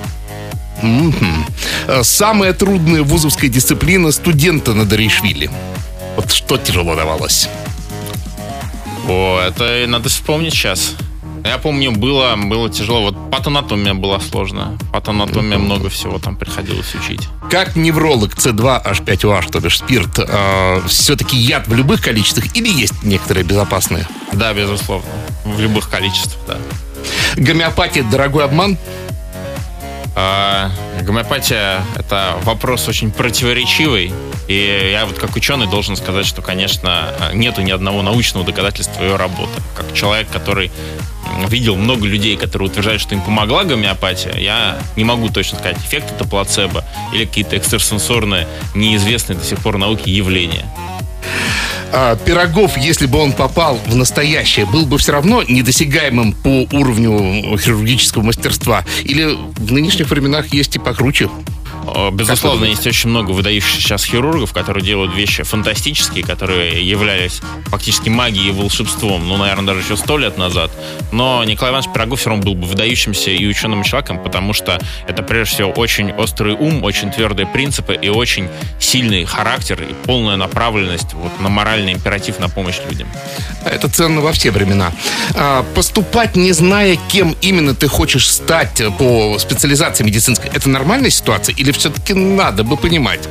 Э, 1.87 2.03
Самая 2.03 2.53
трудная 2.53 3.03
вузовская 3.03 3.51
дисциплина 3.51 4.13
студента 4.13 4.73
на 4.73 4.85
Даришвили. 4.85 5.51
Вот 6.17 6.33
что 6.33 6.57
тяжело 6.57 6.95
давалось? 6.95 7.49
О, 9.09 9.41
это 9.41 9.85
надо 9.89 10.09
вспомнить 10.09 10.55
сейчас. 10.55 10.95
Я 11.45 11.59
помню, 11.59 11.93
было, 11.93 12.37
было 12.37 12.71
тяжело. 12.71 13.03
Вот 13.03 13.31
патанатомия 13.31 13.95
была 13.95 14.21
сложная. 14.21 14.79
Патанатомия 14.93 15.59
много 15.59 15.89
всего 15.89 16.19
там 16.19 16.37
приходилось 16.37 16.95
учить. 16.95 17.29
Как 17.51 17.77
невролог 17.77 18.35
С2H5OH, 18.35 19.51
то 19.51 19.61
бишь 19.61 19.79
спирт, 19.79 20.21
все-таки 20.89 21.37
яд 21.37 21.67
в 21.67 21.75
любых 21.75 22.03
количествах 22.03 22.55
или 22.57 22.69
есть 22.69 23.03
некоторые 23.03 23.45
безопасные? 23.45 24.07
Да, 24.33 24.53
безусловно. 24.53 25.09
В 25.45 25.61
любых 25.61 25.89
количествах, 25.91 26.39
да. 26.47 26.59
Гомеопатия– 27.37 28.03
дорогой 28.11 28.45
обман? 28.45 28.77
А, 30.15 30.71
гомеопатия– 31.03 31.83
это 31.97 32.37
вопрос 32.45 32.87
очень 32.89 33.11
противоречивый. 33.11 34.13
И 34.49 34.91
я 34.93 35.07
вот 35.07 35.19
как 35.19 35.37
ученый 35.37 35.69
должен 35.69 35.97
сказать, 35.97 36.27
что, 36.27 36.43
конечно, 36.43 37.15
нету 37.33 37.63
ни 37.63 37.71
одного 37.71 38.03
научного 38.03 38.45
доказательства 38.45 39.03
ее 39.03 39.17
работы. 39.17 39.53
Как 39.77 39.95
человек, 39.95 40.29
который 40.31 40.73
видел 41.49 41.77
много 41.77 42.07
людей, 42.07 42.37
которые 42.37 42.69
утверждают, 42.69 43.01
что 43.03 43.15
им 43.15 43.23
помогла 43.23 43.65
гомеопатия, 43.65 44.37
я 44.37 44.79
не 44.97 45.05
могу 45.05 45.29
точно 45.29 45.59
сказать, 45.59 45.79
эффект 45.79 46.13
это 46.13 46.29
плацебо 46.29 46.85
или 47.13 47.25
какие-то 47.25 47.57
экстрасенсорные, 47.57 48.47
неизвестные 48.75 49.39
до 49.39 49.45
сих 49.45 49.59
пор 49.59 49.79
науке 49.79 50.11
явления. 50.11 50.65
а, 51.93 52.17
Пирогов, 52.17 52.77
если 52.77 53.07
бы 53.07 53.19
он 53.19 53.33
попал 53.33 53.79
в 53.87 53.97
настоящее, 53.97 54.67
был 54.67 54.87
бы 54.87 54.99
все 54.99 55.13
равно 55.13 55.43
недосягаемым 55.43 56.33
по 56.33 56.67
уровню 56.73 57.59
хирургического 57.59 58.23
мастерства? 58.23 58.85
Или 59.03 59.37
в 59.57 59.73
нынешних 59.73 60.11
временах 60.11 60.53
есть 60.53 60.77
и 60.77 60.79
покруче? 60.79 61.29
Безусловно, 62.13 62.65
есть 62.67 62.87
очень 62.87 63.11
много 63.11 63.31
выдающихся 63.31 63.81
сейчас 63.81 64.05
хирургов, 64.05 64.53
которые 64.53 64.85
делают 64.85 65.15
вещи 65.15 65.43
фантастические, 65.43 66.25
которые 66.25 66.89
являлись 66.89 67.41
фактически 67.67 68.09
магией 68.09 68.49
и 68.49 68.53
волшебством, 68.53 69.27
ну, 69.29 69.37
наверное, 69.37 69.67
даже 69.67 69.81
еще 69.81 69.97
сто 69.97 70.19
лет 70.19 70.39
назад. 70.39 70.71
Но 71.13 71.43
Николай 71.45 71.73
Иванович 71.73 71.93
Пирогов 71.93 72.21
все 72.21 72.31
равно 72.31 72.45
был 72.45 72.55
бы 72.55 72.67
выдающимся 72.67 73.31
и 73.31 73.47
ученым 73.47 73.83
человеком, 73.83 74.23
потому 74.23 74.53
что 74.53 74.79
это, 75.07 75.23
прежде 75.23 75.55
всего, 75.55 75.71
очень 75.71 76.13
острый 76.13 76.55
ум, 76.55 76.85
очень 76.85 77.11
твердые 77.11 77.47
принципы 77.47 77.95
и 77.95 78.09
очень 78.09 78.49
сильный 78.79 79.25
характер 79.25 79.83
и 79.83 79.95
полная 80.07 80.37
направленность 80.37 81.15
вот, 81.15 81.41
на 81.41 81.49
моральный 81.49 81.93
императив 81.93 82.39
на 82.39 82.49
помощь 82.49 82.79
людям. 82.89 83.09
Это 83.65 83.89
ценно 83.89 84.21
во 84.21 84.33
все 84.33 84.51
времена. 84.51 84.93
А, 85.35 85.65
поступать, 85.75 86.37
не 86.37 86.53
зная, 86.53 86.97
кем 87.09 87.37
именно 87.41 87.75
ты 87.75 87.89
хочешь 87.89 88.29
стать 88.31 88.83
по 88.99 89.39
специализации 89.39 90.05
медицинской, 90.05 90.51
это 90.53 90.69
нормальная 90.69 91.11
ситуация 91.11 91.55
или 91.55 91.73
все-таки 91.81 92.13
надо 92.13 92.63
бы 92.63 92.77
понимать? 92.77 93.27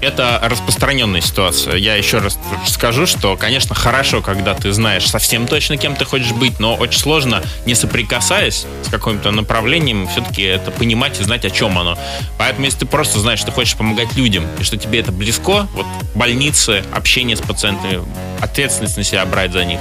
Это 0.00 0.40
распространенная 0.42 1.20
ситуация. 1.20 1.76
Я 1.76 1.96
еще 1.96 2.18
раз 2.18 2.38
скажу, 2.66 3.06
что, 3.06 3.36
конечно, 3.36 3.74
хорошо, 3.74 4.22
когда 4.22 4.54
ты 4.54 4.72
знаешь 4.72 5.06
совсем 5.06 5.46
точно, 5.46 5.76
кем 5.76 5.94
ты 5.94 6.04
хочешь 6.04 6.32
быть, 6.32 6.58
но 6.58 6.74
очень 6.74 7.00
сложно, 7.00 7.42
не 7.66 7.74
соприкасаясь 7.74 8.66
с 8.82 8.88
каким-то 8.88 9.30
направлением, 9.30 10.06
все-таки 10.08 10.42
это 10.42 10.70
понимать 10.70 11.20
и 11.20 11.24
знать, 11.24 11.44
о 11.44 11.50
чем 11.50 11.78
оно. 11.78 11.98
Поэтому, 12.38 12.66
если 12.66 12.80
ты 12.80 12.86
просто 12.86 13.18
знаешь, 13.18 13.40
что 13.40 13.48
ты 13.48 13.54
хочешь 13.54 13.76
помогать 13.76 14.14
людям, 14.16 14.46
и 14.58 14.62
что 14.62 14.76
тебе 14.76 15.00
это 15.00 15.12
близко, 15.12 15.66
вот 15.74 15.86
больницы, 16.14 16.82
общение 16.94 17.36
с 17.36 17.40
пациентами, 17.40 18.02
ответственность 18.40 18.96
на 18.96 19.04
себя 19.04 19.24
брать 19.26 19.52
за 19.52 19.64
них, 19.64 19.80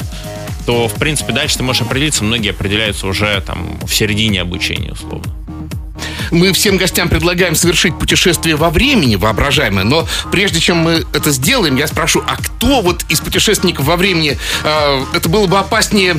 то, 0.65 0.87
в 0.87 0.93
принципе, 0.95 1.33
дальше 1.33 1.57
ты 1.57 1.63
можешь 1.63 1.81
определиться. 1.81 2.23
Многие 2.23 2.49
определяются 2.49 3.07
уже 3.07 3.41
там 3.41 3.79
в 3.85 3.93
середине 3.93 4.41
обучения, 4.41 4.93
условно 4.93 5.44
мы 6.31 6.53
всем 6.53 6.77
гостям 6.77 7.09
предлагаем 7.09 7.55
совершить 7.55 7.97
путешествие 7.97 8.55
во 8.55 8.69
времени 8.69 9.15
воображаемое, 9.15 9.83
но 9.83 10.07
прежде 10.31 10.59
чем 10.59 10.77
мы 10.77 11.05
это 11.13 11.31
сделаем, 11.31 11.75
я 11.75 11.87
спрошу, 11.87 12.23
а 12.27 12.37
кто 12.37 12.81
вот 12.81 13.03
из 13.09 13.19
путешественников 13.19 13.85
во 13.85 13.95
времени, 13.95 14.37
э, 14.63 15.05
это 15.13 15.29
было 15.29 15.47
бы 15.47 15.57
опаснее 15.57 16.17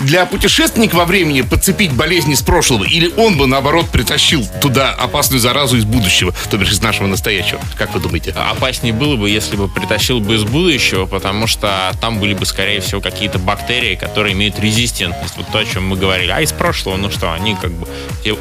для 0.00 0.26
путешественника 0.26 0.96
во 0.96 1.04
времени 1.04 1.42
подцепить 1.42 1.92
болезни 1.92 2.34
из 2.34 2.42
прошлого, 2.42 2.84
или 2.84 3.12
он 3.16 3.36
бы, 3.36 3.46
наоборот, 3.46 3.90
притащил 3.90 4.46
туда 4.60 4.92
опасную 4.92 5.40
заразу 5.40 5.76
из 5.76 5.84
будущего, 5.84 6.34
то 6.50 6.56
бишь 6.56 6.72
из 6.72 6.82
нашего 6.82 7.06
настоящего? 7.06 7.60
Как 7.76 7.94
вы 7.94 8.00
думаете? 8.00 8.30
Опаснее 8.32 8.92
было 8.92 9.16
бы, 9.16 9.30
если 9.30 9.56
бы 9.56 9.68
притащил 9.68 10.20
бы 10.20 10.36
из 10.36 10.44
будущего, 10.44 11.06
потому 11.06 11.46
что 11.46 11.92
там 12.00 12.18
были 12.18 12.34
бы, 12.34 12.46
скорее 12.46 12.80
всего, 12.80 13.00
какие-то 13.00 13.38
бактерии, 13.38 13.96
которые 13.96 14.34
имеют 14.34 14.58
резистентность. 14.58 15.36
Вот 15.36 15.46
то, 15.52 15.58
о 15.58 15.64
чем 15.64 15.88
мы 15.88 15.96
говорили. 15.96 16.30
А 16.30 16.40
из 16.40 16.52
прошлого, 16.52 16.96
ну 16.96 17.10
что, 17.10 17.32
они 17.32 17.54
как 17.54 17.72
бы 17.72 17.86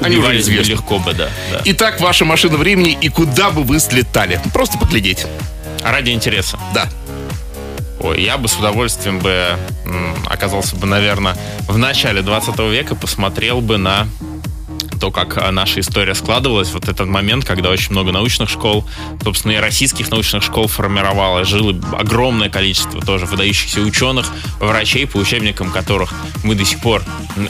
они 0.02 0.18
убивались 0.18 0.48
бы 0.48 0.56
легко 0.56 1.00
бы, 1.08 1.14
да, 1.14 1.30
да. 1.52 1.62
Итак, 1.66 2.00
ваша 2.02 2.26
машина 2.26 2.58
времени 2.58 2.98
и 3.00 3.10
куда 3.10 3.52
бы 3.52 3.64
вы 3.64 3.80
слетали? 3.80 4.40
Просто 4.54 4.78
поглядеть. 4.78 5.26
Ради 5.84 6.12
интереса. 6.12 6.60
Да. 6.74 6.88
Ой, 8.00 8.22
я 8.22 8.38
бы 8.38 8.48
с 8.48 8.56
удовольствием 8.56 9.20
бы 9.20 9.58
оказался 10.28 10.76
бы, 10.76 10.86
наверное, 10.86 11.36
в 11.68 11.78
начале 11.78 12.22
20 12.22 12.60
века, 12.60 12.96
посмотрел 12.96 13.62
бы 13.62 13.78
на 13.78 14.08
то, 15.00 15.12
как 15.12 15.38
а, 15.38 15.52
наша 15.52 15.80
история 15.80 16.16
складывалась, 16.16 16.72
вот 16.72 16.88
этот 16.88 17.08
момент, 17.08 17.46
когда 17.46 17.70
очень 17.70 17.92
много 17.92 18.12
научных 18.12 18.50
школ, 18.50 18.86
собственно, 19.24 19.54
и 19.54 19.58
российских 19.58 20.10
научных 20.10 20.44
школ 20.44 20.68
формировалось, 20.68 21.48
жило 21.48 21.76
огромное 21.94 22.50
количество 22.50 23.02
тоже 23.02 23.26
выдающихся 23.26 23.82
ученых, 23.82 24.28
врачей, 24.60 25.08
по 25.08 25.18
учебникам 25.18 25.72
которых 25.72 26.14
мы 26.44 26.56
до 26.56 26.66
сих 26.66 26.80
пор 26.80 27.04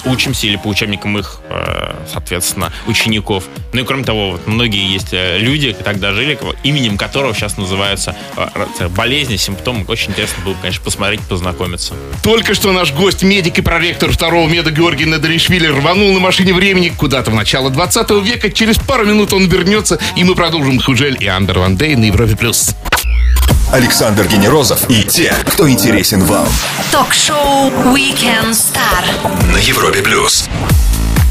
учимся, 0.05 0.47
или 0.47 0.57
по 0.57 0.67
учебникам 0.67 1.17
их, 1.17 1.39
э, 1.49 1.95
соответственно, 2.11 2.71
учеников. 2.87 3.45
Ну 3.73 3.81
и 3.81 3.83
кроме 3.83 4.03
того, 4.03 4.31
вот 4.31 4.47
многие 4.47 4.91
есть 4.91 5.13
э, 5.13 5.37
люди, 5.39 5.73
тогда 5.73 6.13
жили, 6.13 6.37
именем 6.63 6.97
которого 6.97 7.33
сейчас 7.33 7.57
называются 7.57 8.15
э, 8.35 8.87
болезни, 8.89 9.37
симптомы. 9.37 9.85
Очень 9.87 10.11
интересно 10.11 10.43
было, 10.43 10.55
конечно, 10.61 10.83
посмотреть, 10.83 11.21
познакомиться. 11.21 11.93
Только 12.23 12.53
что 12.53 12.71
наш 12.71 12.93
гость, 12.93 13.23
медик 13.23 13.59
и 13.59 13.61
проректор 13.61 14.11
второго 14.11 14.49
меда 14.49 14.71
Георгий 14.71 15.05
Надаришвили 15.05 15.67
рванул 15.67 16.13
на 16.13 16.19
машине 16.19 16.53
времени 16.53 16.89
куда-то 16.89 17.26
начала 17.35 17.69
20 17.69 18.09
века. 18.23 18.49
Через 18.51 18.77
пару 18.77 19.05
минут 19.05 19.33
он 19.33 19.47
вернется, 19.47 19.99
и 20.15 20.23
мы 20.23 20.35
продолжим 20.35 20.79
Хужель 20.79 21.17
и 21.19 21.27
Амбер 21.27 21.59
Ван 21.59 21.77
Дей 21.77 21.95
на 21.95 22.05
Европе+. 22.05 22.35
плюс. 22.35 22.75
Александр 23.71 24.27
Генерозов 24.27 24.89
и 24.89 25.03
те, 25.03 25.35
кто 25.45 25.69
интересен 25.69 26.23
вам. 26.23 26.47
Ток-шоу 26.91 27.69
Weekend 27.93 28.51
Star 28.51 29.51
на 29.51 29.57
Европе+. 29.57 30.01
плюс. 30.01 30.47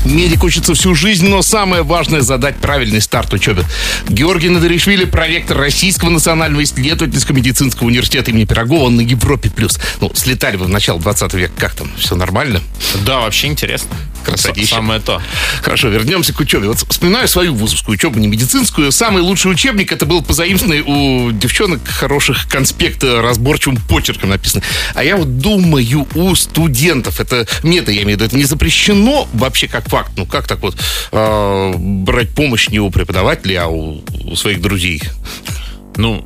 Медик 0.06 0.44
учится 0.44 0.72
всю 0.74 0.94
жизнь, 0.94 1.28
но 1.28 1.42
самое 1.42 1.82
важное 1.82 2.20
задать 2.20 2.56
правильный 2.56 3.00
старт 3.00 3.32
учебе. 3.32 3.64
Георгий 4.08 4.48
Надаришвили, 4.48 5.04
проректор 5.04 5.58
Российского 5.58 6.10
национального 6.10 6.62
исследовательского 6.62 7.34
медицинского 7.34 7.88
университета 7.88 8.30
имени 8.30 8.44
Пирогова, 8.44 8.88
на 8.88 9.00
Европе 9.00 9.50
плюс. 9.50 9.80
Ну, 10.00 10.12
слетали 10.14 10.56
вы 10.56 10.66
в 10.66 10.68
начало 10.68 11.00
20 11.00 11.34
века, 11.34 11.52
как 11.58 11.74
там? 11.74 11.90
Все 11.98 12.14
нормально? 12.14 12.62
Да, 13.04 13.20
вообще 13.20 13.48
интересно. 13.48 13.96
Красотища. 14.24 14.76
Самое 14.76 15.00
то. 15.00 15.22
Хорошо, 15.62 15.88
вернемся 15.88 16.32
к 16.32 16.40
учебе. 16.40 16.66
Вот 16.66 16.78
вспоминаю 16.78 17.28
свою 17.28 17.54
вузовскую 17.54 17.94
учебу, 17.94 18.18
не 18.18 18.26
медицинскую. 18.26 18.90
Самый 18.90 19.22
лучший 19.22 19.52
учебник 19.52 19.92
это 19.92 20.04
был 20.04 20.22
позаимствованный 20.22 20.80
у 20.80 21.30
девчонок 21.30 21.86
хороших 21.86 22.48
конспект 22.48 23.04
разборчивым 23.04 23.78
почерком 23.88 24.30
написан. 24.30 24.62
А 24.94 25.04
я 25.04 25.16
вот 25.16 25.38
думаю, 25.38 26.08
у 26.14 26.34
студентов, 26.34 27.20
это 27.20 27.46
мне-то, 27.62 27.92
я 27.92 28.02
имею 28.02 28.18
в 28.18 28.20
виду, 28.20 28.24
это 28.24 28.36
не 28.36 28.44
запрещено 28.44 29.28
вообще 29.32 29.68
как 29.68 29.88
факт. 29.96 30.12
Ну, 30.16 30.26
как 30.26 30.46
так 30.46 30.60
вот 30.60 30.76
э, 31.12 31.74
брать 31.76 32.34
помощь 32.34 32.68
не 32.68 32.80
у 32.80 32.90
преподавателя, 32.90 33.64
а 33.64 33.68
у, 33.68 34.02
у 34.24 34.36
своих 34.36 34.60
друзей? 34.60 35.02
Ну, 35.96 36.22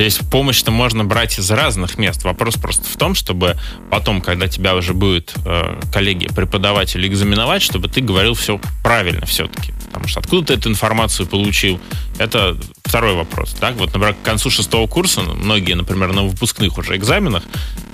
Здесь 0.00 0.18
помощь-то 0.30 0.70
можно 0.70 1.04
брать 1.04 1.38
из 1.38 1.50
разных 1.50 1.98
мест. 1.98 2.24
Вопрос 2.24 2.54
просто 2.54 2.84
в 2.84 2.96
том, 2.96 3.14
чтобы 3.14 3.58
потом, 3.90 4.22
когда 4.22 4.48
тебя 4.48 4.74
уже 4.74 4.94
будет 4.94 5.34
э, 5.44 5.78
коллеги, 5.92 6.26
преподаватели 6.28 7.06
экзаменовать, 7.06 7.60
чтобы 7.60 7.88
ты 7.88 8.00
говорил 8.00 8.32
все 8.32 8.58
правильно 8.82 9.26
все-таки. 9.26 9.74
Потому 9.88 10.08
что 10.08 10.20
откуда 10.20 10.46
ты 10.46 10.54
эту 10.54 10.70
информацию 10.70 11.26
получил, 11.26 11.78
это 12.16 12.56
второй 12.82 13.14
вопрос. 13.14 13.54
Так? 13.60 13.74
Вот, 13.74 13.92
например, 13.92 14.14
к 14.14 14.22
концу 14.22 14.48
шестого 14.48 14.86
курса 14.86 15.20
многие, 15.20 15.74
например, 15.74 16.14
на 16.14 16.22
выпускных 16.22 16.78
уже 16.78 16.96
экзаменах 16.96 17.42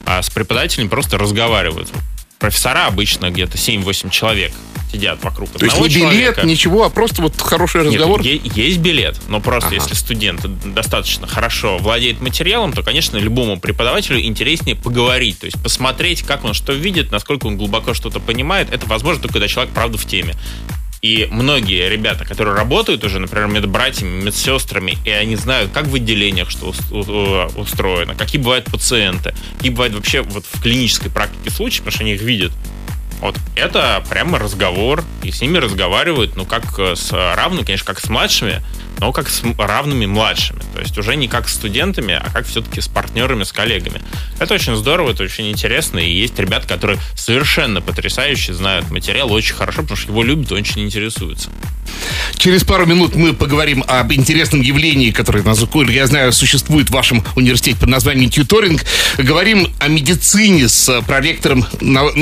а 0.05 0.23
с 0.23 0.31
преподавателем 0.31 0.89
просто 0.89 1.19
разговаривают. 1.19 1.89
Профессора 2.39 2.87
обычно 2.87 3.31
где-то 3.31 3.57
7-8 3.57 4.11
человек 4.11 4.53
сидят 4.93 5.23
вокруг 5.23 5.51
То 5.51 5.65
есть 5.65 5.79
не 5.79 5.89
билет, 5.89 6.13
человека. 6.13 6.47
ничего, 6.47 6.85
а 6.85 6.91
просто 6.91 7.23
вот 7.23 7.41
хороший 7.41 7.83
разговор? 7.83 8.23
Нет, 8.23 8.57
есть 8.57 8.79
билет, 8.79 9.17
но 9.29 9.41
просто 9.41 9.69
ага. 9.69 9.77
если 9.77 9.95
студент 9.95 10.45
достаточно 10.75 11.27
хорошо 11.27 11.79
владеет 11.79 12.21
материалом, 12.21 12.73
то, 12.73 12.83
конечно, 12.83 13.17
любому 13.17 13.59
преподавателю 13.59 14.21
интереснее 14.21 14.77
поговорить, 14.77 15.41
то 15.41 15.47
есть 15.47 15.61
посмотреть, 15.63 16.23
как 16.23 16.45
он 16.45 16.55
что 16.55 16.73
видит, 16.73 17.11
насколько 17.11 17.47
он 17.47 17.57
глубоко 17.57 17.95
что-то 17.95 18.21
понимает. 18.21 18.73
Это 18.73 18.87
возможно 18.87 19.23
только 19.23 19.35
когда 19.35 19.49
человек, 19.49 19.75
правда, 19.75 19.99
в 19.99 20.07
теме. 20.07 20.35
И 21.07 21.29
многие 21.31 21.89
ребята, 21.89 22.25
которые 22.25 22.57
работают 22.57 23.05
уже, 23.05 23.21
например, 23.21 23.47
медбратьями, 23.47 24.25
медсестрами, 24.25 24.99
и 25.05 25.11
они 25.11 25.37
знают, 25.37 25.71
как 25.71 25.87
в 25.87 25.95
отделениях 25.95 26.51
что 26.51 26.75
устроено, 27.57 28.17
какие 28.17 28.41
бывают 28.41 28.65
пациенты, 28.65 29.33
какие 29.57 29.71
бывают 29.71 29.95
вообще 29.95 30.23
вот 30.23 30.45
в 30.45 30.61
клинической 30.61 31.13
практике 31.13 31.51
случаи, 31.51 31.79
потому 31.79 31.93
что 31.93 32.03
они 32.03 32.15
их 32.15 32.23
видят. 32.23 32.51
Вот 33.21 33.37
это 33.55 34.05
прямо 34.11 34.41
разговор, 34.41 35.05
и 35.23 35.31
с 35.31 35.41
ними 35.41 35.59
разговаривают, 35.59 36.35
ну, 36.35 36.45
как 36.45 36.77
с 36.77 37.13
равными, 37.13 37.65
конечно, 37.65 37.87
как 37.87 38.01
с 38.01 38.09
младшими, 38.09 38.61
но 39.01 39.13
как 39.13 39.29
с 39.29 39.43
равными 39.59 40.07
младшими. 40.07 40.61
То 40.75 40.81
есть 40.81 40.97
уже 40.99 41.17
не 41.17 41.29
как 41.29 41.49
с 41.49 41.55
студентами, 41.55 42.15
а 42.15 42.31
как 42.33 42.47
все-таки 42.47 42.81
с 42.81 42.89
партнерами, 42.89 43.45
с 43.45 43.53
коллегами. 43.53 44.01
Это 44.39 44.55
очень 44.55 44.77
здорово, 44.77 45.13
это 45.13 45.23
очень 45.23 45.51
интересно, 45.51 45.99
и 45.99 46.11
есть 46.11 46.39
ребята, 46.39 46.67
которые 46.67 46.99
совершенно 47.15 47.81
потрясающе 47.81 48.55
знают 48.55 48.91
материал 48.91 49.33
очень 49.33 49.55
хорошо, 49.55 49.83
потому 49.83 49.97
что 49.97 50.11
его 50.11 50.23
любят 50.23 50.51
и 50.51 50.55
очень 50.55 50.83
интересуются. 50.83 51.51
Через 52.37 52.65
пару 52.65 52.87
минут 52.87 53.15
мы 53.15 53.33
поговорим 53.33 53.85
об 53.87 54.13
интересном 54.13 54.61
явлении, 54.61 55.11
которое, 55.11 55.43
насколько 55.43 55.93
я 55.93 56.07
знаю, 56.07 56.33
существует 56.33 56.89
в 56.89 56.93
вашем 56.93 57.25
университете 57.37 57.79
под 57.79 57.89
названием 57.89 58.31
тьюторинг. 58.31 58.83
Говорим 59.19 59.73
о 59.79 59.89
медицине 59.89 60.69
с 60.69 61.01
проректором 61.03 61.65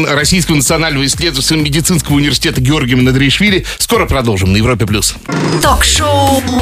Российского 0.09 0.57
национального 0.57 1.07
исследовательского 1.07 1.59
медицинского 1.59 2.17
университета 2.17 2.61
Георгием 2.61 3.05
Надришвили. 3.05 3.65
Скоро 3.79 4.07
продолжим 4.07 4.53
на 4.53 4.57
Европе+. 4.59 4.87
плюс. 4.87 5.15
Ток-шоу 5.63 6.43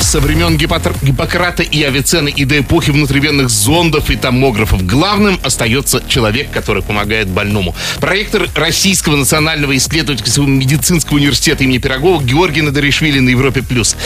Со 0.00 0.20
времен 0.20 0.56
Гиппотр- 0.56 0.94
Гиппократа 1.02 1.62
и 1.62 1.82
Авиценны 1.82 2.28
и 2.28 2.44
до 2.44 2.60
эпохи 2.60 2.90
внутривенных 2.90 3.50
зондов 3.50 4.08
и 4.10 4.16
томографов 4.16 4.86
главным 4.86 5.38
остается 5.42 6.02
человек, 6.08 6.50
который 6.50 6.82
помогает 6.82 7.28
больному. 7.28 7.74
Проректор 8.00 8.48
Российского 8.54 9.16
национального 9.16 9.76
исследовательского 9.76 10.46
медицинского 10.46 11.16
университета 11.16 11.64
имени 11.64 11.78
Пирогова 11.78 12.22
Георгий 12.22 12.62
Надаришвили 12.62 13.18
на 13.18 13.30
Европе+. 13.30 13.62
плюс. 13.62 13.96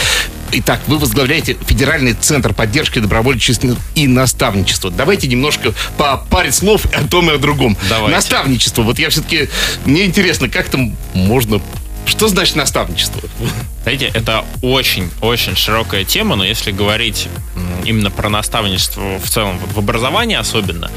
Итак, 0.53 0.81
вы 0.87 0.99
возглавляете 0.99 1.57
Федеральный 1.67 2.15
центр 2.15 2.55
поддержки 2.55 2.99
добровольчества 2.99 3.77
и 3.95 4.09
наставничества. 4.09 4.91
Давайте 4.91 5.29
немножко 5.29 5.73
по 5.97 6.17
паре 6.17 6.51
слов 6.51 6.87
о 6.87 7.07
том 7.07 7.31
и 7.31 7.35
о 7.35 7.39
другом. 7.39 7.77
Давайте. 7.89 8.17
Наставничество. 8.17 8.83
Вот 8.83 8.99
я 8.99 9.11
все-таки... 9.11 9.49
Мне 9.85 10.07
интересно, 10.07 10.49
как 10.49 10.69
там 10.69 10.97
можно... 11.15 11.61
Что 12.07 12.29
значит 12.29 12.57
наставничество? 12.57 13.23
Знаете, 13.83 14.11
это 14.13 14.45
очень-очень 14.63 15.57
широкая 15.57 16.05
тема, 16.05 16.37
но 16.37 16.45
если 16.45 16.71
говорить 16.71 17.29
именно 17.85 18.11
про 18.11 18.29
наставничество 18.29 19.19
в 19.19 19.29
целом, 19.29 19.59
в 19.59 19.79
образовании 19.79 20.37
особенно, 20.37 20.91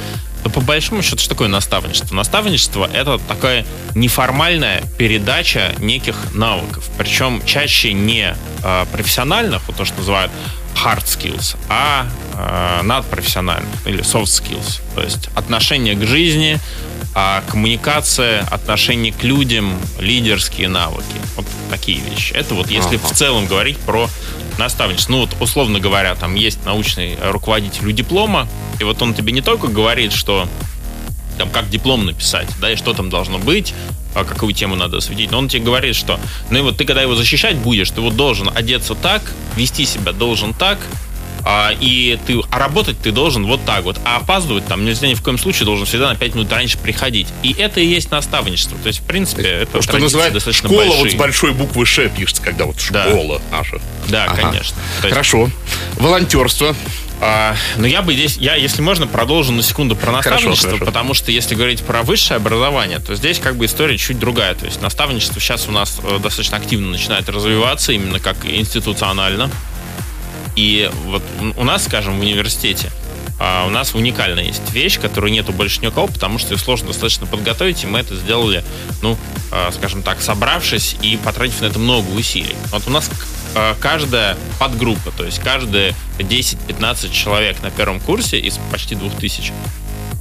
то 0.44 0.50
по 0.50 0.60
большому 0.60 1.02
счету, 1.02 1.20
что 1.20 1.30
такое 1.30 1.48
наставничество? 1.48 2.14
Наставничество— 2.16 2.90
это 2.94 3.18
такая 3.18 3.66
неформальная 3.96 4.84
передача 4.98 5.74
неких 5.80 6.34
навыков, 6.34 6.90
причем 6.98 7.42
чаще 7.46 7.94
не 7.94 8.36
э, 8.64 8.86
профессиональных, 8.92 9.66
вот 9.68 9.78
то, 9.78 9.86
что 9.86 9.98
называют 10.00 10.32
hard 10.76 11.06
skills, 11.06 11.56
а 11.70 12.08
э, 12.34 12.82
надпрофессиональных 12.84 13.88
или 13.88 14.04
soft 14.04 14.26
skills, 14.26 14.82
то 14.96 15.02
есть 15.02 15.30
отношение 15.36 15.96
к 15.96 16.06
жизни, 16.06 16.60
а 17.16 17.44
коммуникация, 17.48 18.42
отношение 18.50 19.14
к 19.14 19.24
людям, 19.24 19.78
лидерские 20.00 20.68
навыки. 20.68 21.04
Вот 21.36 21.46
такие 21.70 22.00
вещи. 22.00 22.34
Это 22.34 22.56
вот 22.56 22.70
если 22.70 22.96
Ага. 22.96 23.08
в 23.08 23.12
целом 23.14 23.46
говорить 23.46 23.78
про 23.78 24.10
наставничество. 24.58 25.12
Ну 25.14 25.22
вот, 25.22 25.36
условно 25.40 25.80
говоря, 25.80 26.16
там 26.16 26.36
есть 26.36 26.66
научный 26.66 27.18
руководитель 27.22 27.88
у 27.88 27.92
диплома, 27.92 28.48
и 28.80 28.84
вот 28.84 29.02
он 29.02 29.14
тебе 29.14 29.32
не 29.32 29.42
только 29.42 29.68
говорит, 29.68 30.12
что 30.14 30.48
там, 31.38 31.50
как 31.50 31.70
диплом 31.70 32.06
написать, 32.06 32.48
да, 32.62 32.72
и 32.72 32.76
что 32.76 32.94
там 32.94 33.10
должно 33.10 33.40
быть, 33.40 33.74
а 34.14 34.24
какую 34.24 34.54
тему 34.54 34.76
надо 34.76 34.98
осветить. 34.98 35.32
Но 35.32 35.40
он 35.40 35.50
тебе 35.50 35.64
говорит, 35.64 35.96
что, 35.96 36.20
ну 36.52 36.60
и 36.60 36.62
вот 36.62 36.78
ты, 36.78 36.86
когда 36.86 37.02
его 37.02 37.16
защищать 37.16 37.58
будешь, 37.58 37.90
ты 37.90 38.02
вот 38.02 38.16
должен 38.16 38.50
одеться 38.54 38.94
так, 38.96 39.24
вести 39.56 39.86
себя 39.86 40.12
должен 40.12 40.54
так, 40.54 40.78
а, 41.46 41.72
и 41.80 42.18
ты, 42.26 42.40
а 42.52 42.60
работать 42.60 42.98
ты 43.00 43.12
должен 43.12 43.46
вот 43.46 43.64
так 43.66 43.84
вот. 43.84 43.98
А 44.06 44.18
опаздывать 44.18 44.66
там 44.66 44.86
нельзя 44.86 45.08
ни 45.08 45.14
в 45.14 45.22
коем 45.22 45.38
случае, 45.38 45.66
должен 45.66 45.86
всегда 45.86 46.10
на 46.10 46.16
5 46.16 46.36
минут 46.36 46.52
раньше 46.52 46.78
приходить. 46.78 47.28
И 47.44 47.54
это 47.54 47.80
и 47.80 47.86
есть 47.86 48.12
наставничество. 48.12 48.78
То 48.80 48.88
есть, 48.88 49.00
в 49.00 49.04
принципе, 49.04 49.44
это 49.44 49.74
То, 49.74 49.82
что 49.82 49.98
называют 49.98 50.34
достаточно 50.34 50.70
школа 50.70 50.84
вот 50.84 50.90
большие. 51.00 51.12
с 51.12 51.16
большой 51.16 51.54
буквы 51.54 51.86
Ш 51.86 52.08
пишется, 52.10 52.42
когда 52.42 52.66
вот 52.66 52.76
Да. 52.92 53.10
школа 53.10 53.42
наша. 53.52 53.80
Да, 54.08 54.26
Ага. 54.26 54.36
конечно. 54.42 54.76
То 55.02 55.08
есть, 55.08 55.14
Хорошо. 55.14 55.50
Волонтерство. 55.98 56.76
А, 57.26 57.56
но 57.78 57.88
я 57.88 58.02
бы 58.02 58.14
здесь, 58.14 58.36
я, 58.36 58.56
если 58.56 58.82
можно, 58.82 59.08
продолжу 59.08 59.54
на 59.54 59.64
секунду 59.64 59.96
про 59.96 60.08
Хорошо, 60.12 60.30
наставничество, 60.32 60.72
хорошо. 60.72 60.86
потому 60.86 61.14
что 61.14 61.32
если 61.32 61.56
говорить 61.56 61.82
про 61.82 62.02
высшее 62.04 62.36
образование, 62.38 63.00
то 63.00 63.16
здесь 63.16 63.40
как 63.40 63.56
бы 63.56 63.66
история 63.66 63.98
чуть 63.98 64.20
другая. 64.20 64.56
То 64.56 64.66
есть 64.66 64.82
наставничество 64.82 65.40
сейчас 65.40 65.70
у 65.70 65.72
нас 65.72 66.00
э, 66.04 66.20
достаточно 66.22 66.58
активно 66.58 66.88
начинает 66.90 67.30
развиваться, 67.30 67.94
именно 67.94 68.20
как 68.20 68.36
институционально. 68.46 69.50
И 70.56 70.90
вот 71.06 71.24
у- 71.58 71.64
нас, 71.64 71.86
скажем, 71.86 72.18
в 72.18 72.22
университете 72.22 72.92
а, 73.40 73.66
у 73.66 73.70
нас 73.70 73.96
уникальная 73.96 74.44
есть 74.44 74.72
вещь, 74.72 75.00
которую 75.00 75.34
нету 75.34 75.52
больше 75.52 75.82
ни 75.82 75.88
у 75.88 75.92
кого, 75.92 76.08
потому 76.08 76.38
что 76.38 76.54
ее 76.54 76.60
сложно 76.60 76.88
достаточно 76.88 77.26
подготовить, 77.26 77.84
и 77.84 77.88
мы 77.88 78.00
это 78.00 78.16
сделали, 78.16 78.64
ну, 79.02 79.18
а, 79.52 79.72
скажем 79.72 80.04
так, 80.04 80.22
собравшись 80.22 80.96
и 81.02 81.18
потратив 81.18 81.62
на 81.62 81.66
это 81.66 81.80
много 81.80 82.10
усилий. 82.12 82.56
Вот 82.72 82.84
у 82.88 82.92
нас 82.92 83.10
а, 83.56 83.76
каждая 83.80 84.38
подгруппа, 84.60 85.12
то 85.12 85.26
есть 85.26 85.40
каждые 85.40 85.94
10-15 86.20 87.12
человек 87.12 87.62
на 87.62 87.72
первом 87.72 88.00
курсе 88.00 88.38
из 88.40 88.60
почти 88.72 88.96
2000 88.96 89.52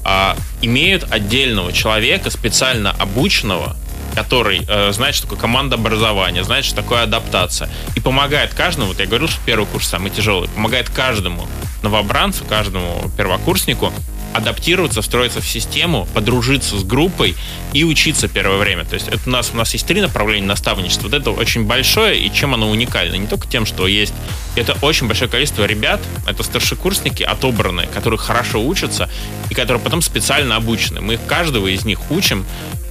а, 0.04 0.36
имеют 0.60 1.06
отдельного 1.12 1.72
человека, 1.72 2.30
специально 2.30 2.90
обученного, 2.90 3.76
который 4.14 4.64
э, 4.66 4.92
знает, 4.92 5.14
что 5.14 5.26
такое 5.26 5.40
команда 5.40 5.76
образования, 5.76 6.44
знает, 6.44 6.64
что 6.64 6.76
такое 6.76 7.02
адаптация. 7.02 7.68
И 7.96 8.00
помогает 8.00 8.54
каждому, 8.54 8.88
вот 8.88 8.98
я 9.00 9.06
говорил, 9.06 9.28
что 9.28 9.40
первый 9.44 9.66
курс 9.66 9.86
самый 9.86 10.10
тяжелый, 10.10 10.48
помогает 10.48 10.90
каждому 10.90 11.46
новобранцу, 11.82 12.44
каждому 12.44 13.10
первокурснику 13.16 13.92
адаптироваться, 14.32 15.02
встроиться 15.02 15.40
в 15.40 15.46
систему, 15.46 16.06
подружиться 16.14 16.78
с 16.78 16.84
группой 16.84 17.34
и 17.72 17.84
учиться 17.84 18.28
первое 18.28 18.58
время. 18.58 18.84
То 18.84 18.94
есть 18.94 19.08
это 19.08 19.20
у 19.26 19.30
нас, 19.30 19.50
у 19.52 19.56
нас 19.56 19.72
есть 19.72 19.86
три 19.86 20.00
направления 20.00 20.46
наставничества. 20.46 21.08
Вот 21.08 21.14
это 21.14 21.30
очень 21.30 21.64
большое, 21.64 22.18
и 22.18 22.32
чем 22.32 22.54
оно 22.54 22.70
уникально? 22.70 23.16
Не 23.16 23.26
только 23.26 23.46
тем, 23.48 23.66
что 23.66 23.86
есть... 23.86 24.14
Это 24.54 24.76
очень 24.82 25.06
большое 25.06 25.30
количество 25.30 25.64
ребят, 25.64 26.00
это 26.26 26.42
старшекурсники 26.42 27.22
отобранные, 27.22 27.86
которые 27.86 28.18
хорошо 28.18 28.62
учатся 28.62 29.08
и 29.48 29.54
которые 29.54 29.82
потом 29.82 30.02
специально 30.02 30.56
обучены. 30.56 31.00
Мы 31.00 31.16
каждого 31.16 31.68
из 31.68 31.84
них 31.84 32.10
учим 32.10 32.44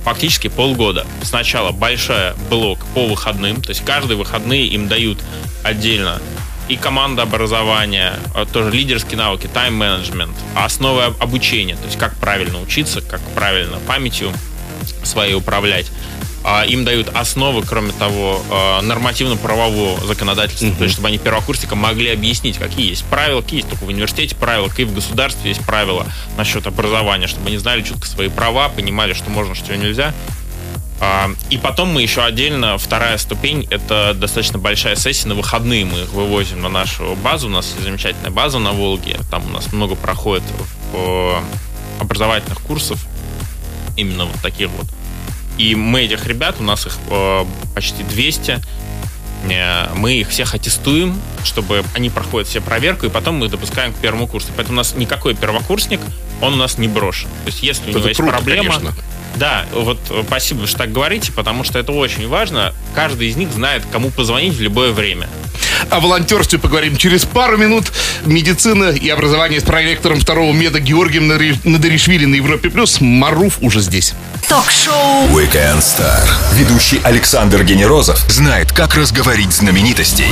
фактически 0.04 0.48
полгода. 0.48 1.06
Сначала 1.22 1.72
большой 1.72 2.34
блок 2.50 2.80
по 2.96 3.06
выходным, 3.06 3.62
то 3.62 3.70
есть 3.70 3.86
каждые 3.86 4.18
выходные 4.18 4.66
им 4.68 4.88
дают 4.88 5.20
отдельно 5.64 6.20
и 6.72 6.78
команда 6.78 7.24
образования, 7.24 8.14
а, 8.34 8.46
тоже 8.46 8.72
лидерские 8.72 9.18
навыки, 9.18 9.50
тайм-менеджмент, 9.54 10.36
основы 10.56 11.04
об- 11.04 11.22
обучения, 11.22 11.76
то 11.76 11.86
есть 11.86 11.98
как 11.98 12.16
правильно 12.16 12.62
учиться, 12.62 13.02
как 13.02 13.20
правильно 13.36 13.78
памятью 13.88 14.32
своей 15.04 15.34
управлять. 15.36 15.88
А, 16.44 16.64
Им 16.64 16.86
дают 16.86 17.10
основы, 17.14 17.62
кроме 17.64 17.92
того, 17.92 18.42
а, 18.50 18.82
нормативно-правового 18.82 20.00
законодательства, 20.08 20.72
то 20.76 20.84
есть 20.86 20.94
чтобы 20.96 21.10
они 21.10 21.18
первокурсникам 21.18 21.78
могли 21.78 22.10
объяснить, 22.10 22.58
какие 22.58 22.90
есть 22.90 23.04
правила, 23.06 23.42
какие 23.42 23.60
есть 23.60 23.70
только 23.70 23.84
в 23.84 23.90
университете 23.90 24.36
правила, 24.36 24.68
какие 24.70 24.86
в 24.86 24.94
государстве 24.94 25.50
есть 25.50 25.64
правила 25.66 26.08
насчет 26.38 26.66
образования, 26.68 27.28
чтобы 27.28 27.48
они 27.50 27.58
знали 27.58 27.82
четко 27.84 28.08
свои 28.08 28.30
права, 28.30 28.70
понимали, 28.70 29.14
что 29.14 29.30
можно, 29.30 29.54
что 29.56 29.76
нельзя. 29.76 30.14
А, 31.02 31.32
И 31.50 31.58
потом 31.58 31.90
мы 31.90 32.04
еще 32.04 32.24
отдельно, 32.24 32.78
вторая 32.78 33.18
ступень, 33.18 33.68
это 33.72 34.14
достаточно 34.14 34.60
большая 34.60 34.96
сессия 34.96 35.28
на 35.28 35.34
выходные. 35.34 35.84
Мы 35.84 36.02
их 36.02 36.14
вывозим 36.14 36.62
на 36.62 36.70
нашу 36.70 37.16
базу. 37.16 37.48
У 37.48 37.50
нас 37.50 37.72
есть 37.72 37.84
замечательная 37.84 38.30
база 38.30 38.60
на 38.60 38.72
Волге. 38.72 39.18
Там 39.32 39.44
у 39.48 39.50
нас 39.50 39.74
много 39.74 39.96
проходит 39.96 40.44
образовательных 42.00 42.62
курсов. 42.62 43.04
Именно 43.98 44.26
вот 44.26 44.40
таких 44.42 44.70
вот. 44.70 44.86
И 45.58 45.76
мы 45.76 46.04
этих 46.04 46.26
ребят, 46.28 46.56
у 46.60 46.64
нас 46.64 46.86
их 46.86 46.98
э, 47.10 47.46
почти 47.76 48.04
200, 48.04 48.62
э, 49.50 49.94
мы 49.96 50.14
их 50.14 50.30
всех 50.30 50.56
аттестуем, 50.56 51.20
чтобы 51.44 51.84
они 51.94 52.10
проходят 52.10 52.48
все 52.48 52.62
проверку, 52.62 53.06
и 53.06 53.10
потом 53.10 53.36
мы 53.36 53.46
их 53.46 53.52
допускаем 53.52 53.94
к 53.94 53.98
первому 53.98 54.28
курсу. 54.28 54.48
Поэтому 54.56 54.76
у 54.76 54.78
нас 54.78 54.96
никакой 54.96 55.36
первокурсник, 55.36 56.00
он 56.42 56.54
у 56.54 56.58
нас 56.58 56.78
не 56.78 56.88
брошен. 56.88 57.28
То 57.44 57.48
есть 57.48 57.64
если 57.64 57.92
у 57.92 57.98
него 57.98 58.08
есть 58.08 58.20
круто, 58.20 58.34
проблема... 58.34 58.74
конечно. 58.74 58.94
Да, 59.36 59.66
вот 59.74 60.00
э, 60.10 60.24
спасибо, 60.28 60.68
что 60.68 60.78
так 60.80 60.92
говорите, 60.92 61.32
потому 61.32 61.64
что 61.64 61.80
это 61.80 61.92
очень 61.92 62.28
важно. 62.28 62.74
Каждый 62.96 63.30
из 63.30 63.36
них 63.38 63.52
знает, 63.52 63.84
кому 63.92 64.10
позвонить 64.12 64.54
в 64.56 64.62
любое 64.62 64.92
время. 64.92 65.28
О 65.90 66.00
волонтерстве 66.00 66.60
поговорим 66.60 66.96
через 66.98 67.26
пару 67.26 67.58
минут. 67.58 67.92
Медицина 68.26 68.90
и 68.90 69.10
образование 69.10 69.60
с 69.60 69.64
проректором 69.64 70.20
второго 70.20 70.52
меда 70.54 70.80
Георгием 70.80 71.28
Надаришвили 71.64 72.26
на 72.26 72.36
Европе+. 72.36 72.70
плюс. 72.70 73.00
Маруф 73.02 73.58
уже 73.62 73.80
здесь. 73.82 74.14
Ток-шоу 74.48 75.28
Weekend 75.30 75.80
Star. 75.80 76.28
Ведущий 76.56 77.00
Александр 77.04 77.64
Генерозов 77.64 78.20
знает, 78.30 78.72
как 78.72 78.96
разговорить 78.96 79.52
знаменитостей 79.54 80.28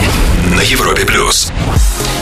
на 0.55 0.61
Европе 0.61 1.05
плюс. 1.05 1.51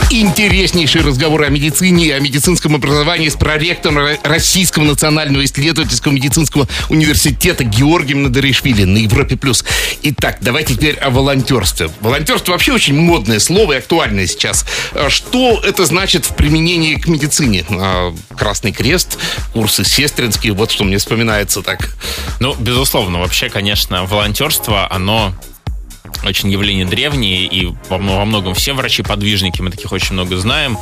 Интереснейшие 0.09 1.03
разговоры 1.03 1.45
о 1.47 1.49
медицине 1.49 2.05
и 2.05 2.11
о 2.11 2.19
медицинском 2.19 2.75
образовании 2.75 3.27
с 3.27 3.35
проректором 3.35 3.97
Ро- 3.97 4.19
Российского 4.23 4.83
национального 4.85 5.43
исследовательского 5.43 6.13
медицинского 6.13 6.66
университета 6.89 7.63
Георгием 7.63 8.23
Надаришвили 8.23 8.83
на 8.83 8.97
Европе+. 8.97 9.35
плюс. 9.37 9.63
Итак, 10.03 10.37
давайте 10.41 10.75
теперь 10.75 10.95
о 10.95 11.09
волонтерстве. 11.09 11.89
Волонтерство 12.01 12.51
вообще 12.53 12.73
очень 12.73 12.95
модное 12.99 13.39
слово 13.39 13.73
и 13.73 13.77
актуальное 13.77 14.27
сейчас. 14.27 14.65
А 14.93 15.09
Что 15.09 15.59
это 15.63 15.85
значит 15.85 16.25
в 16.25 16.35
применении 16.35 16.95
к 16.95 17.07
медицине? 17.07 17.65
А, 17.69 18.13
Красный 18.35 18.71
крест, 18.71 19.17
курсы 19.53 19.83
сестринские, 19.83 20.53
вот 20.53 20.71
что 20.71 20.83
мне 20.83 20.97
вспоминается 20.97 21.61
так. 21.61 21.95
Ну, 22.39 22.55
безусловно, 22.55 23.19
вообще, 23.19 23.49
конечно, 23.49 24.05
волонтерство, 24.05 24.91
оно 24.91 25.33
очень 26.23 26.49
явление 26.51 26.85
древнее, 26.85 27.45
и 27.45 27.73
во 27.89 27.97
мно- 27.97 28.17
во 28.17 28.25
многом 28.25 28.53
все 28.55 28.73
врачи-подвижники, 28.73 29.61
мы 29.61 29.69
таких 29.71 29.91
очень 29.91 30.13
много 30.13 30.37
знаем. 30.37 30.77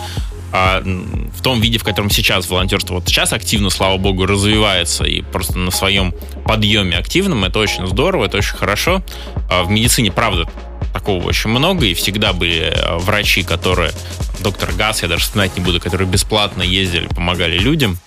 А, 0.57 0.81
в 0.81 1.41
том 1.41 1.59
виде, 1.59 1.77
в 1.77 1.83
котором 1.83 2.09
сейчас 2.09 2.49
волонтерство 2.49 2.93
вот 2.93 3.07
сейчас 3.09 3.33
активно, 3.33 3.69
слава 3.69 3.97
богу, 3.97 4.25
развивается 4.25 5.03
и 5.03 5.21
просто 5.21 5.57
на 5.57 5.69
своем 5.69 6.13
подъеме 6.45 6.95
активном, 6.97 7.43
это 7.43 7.59
очень 7.59 7.85
здорово, 7.85 8.27
это 8.27 8.37
очень 8.37 8.55
хорошо. 8.55 9.03
А 9.49 9.63
в 9.63 9.69
медицине, 9.69 10.13
правда, 10.13 10.49
такого 10.93 11.25
очень 11.25 11.49
много, 11.49 11.85
и 11.85 11.93
всегда 11.93 12.31
были 12.31 12.71
э, 12.73 12.97
врачи, 12.99 13.43
которые, 13.43 13.91
доктор 14.39 14.71
Гас, 14.71 15.01
я 15.01 15.09
даже 15.09 15.23
вспоминать 15.23 15.57
не 15.57 15.61
буду, 15.61 15.81
которые 15.81 16.07
бесплатно 16.07 16.61
ездили, 16.61 17.07
помогали 17.07 17.57
людям, 17.57 17.97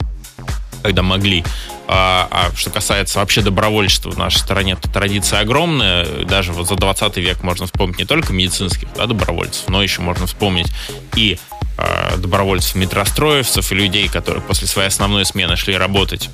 когда 0.82 1.02
могли. 1.02 1.44
А, 1.90 2.28
а 2.30 2.54
что 2.54 2.68
касается 2.68 3.18
вообще 3.18 3.40
добровольчества 3.40 4.10
в 4.10 4.18
нашей 4.18 4.36
стране, 4.36 4.76
то 4.76 4.90
традиция 4.90 5.40
огромная. 5.40 6.04
Даже 6.26 6.52
вот 6.52 6.68
за 6.68 6.74
20 6.74 7.16
век 7.16 7.42
можно 7.42 7.64
вспомнить 7.64 7.98
не 7.98 8.04
только 8.04 8.34
медицинских 8.34 8.88
да, 8.94 9.06
добровольцев, 9.06 9.68
но 9.68 9.82
еще 9.82 10.02
можно 10.02 10.26
вспомнить 10.26 10.68
и 11.16 11.38
э, 11.78 12.16
добровольцев 12.18 12.74
метростроевцев, 12.74 13.72
и 13.72 13.74
людей, 13.74 14.08
которые 14.08 14.42
после 14.42 14.68
своей 14.68 14.88
основной 14.88 15.24
смены 15.24 15.56
шли 15.56 15.78
работать 15.78 16.28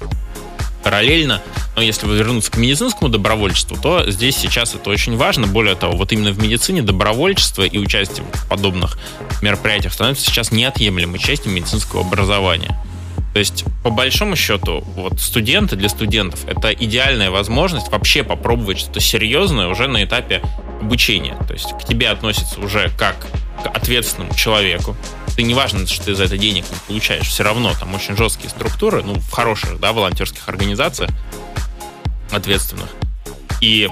параллельно. 0.82 1.40
Но 1.76 1.82
если 1.82 2.08
вернуться 2.08 2.50
к 2.50 2.56
медицинскому 2.56 3.08
добровольчеству, 3.08 3.76
то 3.80 4.10
здесь 4.10 4.36
сейчас 4.36 4.74
это 4.74 4.90
очень 4.90 5.16
важно. 5.16 5.46
Более 5.46 5.76
того, 5.76 5.96
вот 5.96 6.12
именно 6.12 6.32
в 6.32 6.42
медицине 6.42 6.82
добровольчество 6.82 7.62
и 7.62 7.78
участие 7.78 8.26
в 8.32 8.48
подобных 8.48 8.98
мероприятиях 9.40 9.92
становится 9.92 10.26
сейчас 10.26 10.50
неотъемлемой 10.50 11.20
частью 11.20 11.52
медицинского 11.52 12.00
образования. 12.02 12.76
То 13.34 13.40
есть, 13.40 13.64
по 13.82 13.90
большому 13.90 14.36
счету, 14.36 14.84
вот 14.94 15.20
студенты 15.20 15.74
для 15.74 15.88
студентов 15.88 16.44
это 16.46 16.72
идеальная 16.72 17.32
возможность 17.32 17.90
вообще 17.90 18.22
попробовать 18.22 18.78
что-то 18.78 19.00
серьезное 19.00 19.66
уже 19.66 19.88
на 19.88 20.04
этапе 20.04 20.40
обучения. 20.80 21.36
То 21.48 21.52
есть 21.52 21.72
к 21.72 21.84
тебе 21.84 22.08
относятся 22.10 22.60
уже 22.60 22.92
как 22.96 23.16
к 23.60 23.66
ответственному 23.66 24.32
человеку. 24.36 24.96
Ты 25.34 25.42
не 25.42 25.52
важно, 25.52 25.84
что 25.88 26.04
ты 26.04 26.14
за 26.14 26.24
это 26.24 26.38
денег 26.38 26.64
не 26.70 26.78
получаешь, 26.86 27.26
все 27.26 27.42
равно 27.42 27.72
там 27.78 27.92
очень 27.92 28.16
жесткие 28.16 28.50
структуры, 28.50 29.02
ну, 29.02 29.14
в 29.14 29.30
хороших, 29.32 29.80
да, 29.80 29.92
волонтерских 29.92 30.48
организациях 30.48 31.10
ответственных. 32.30 32.88
И 33.60 33.90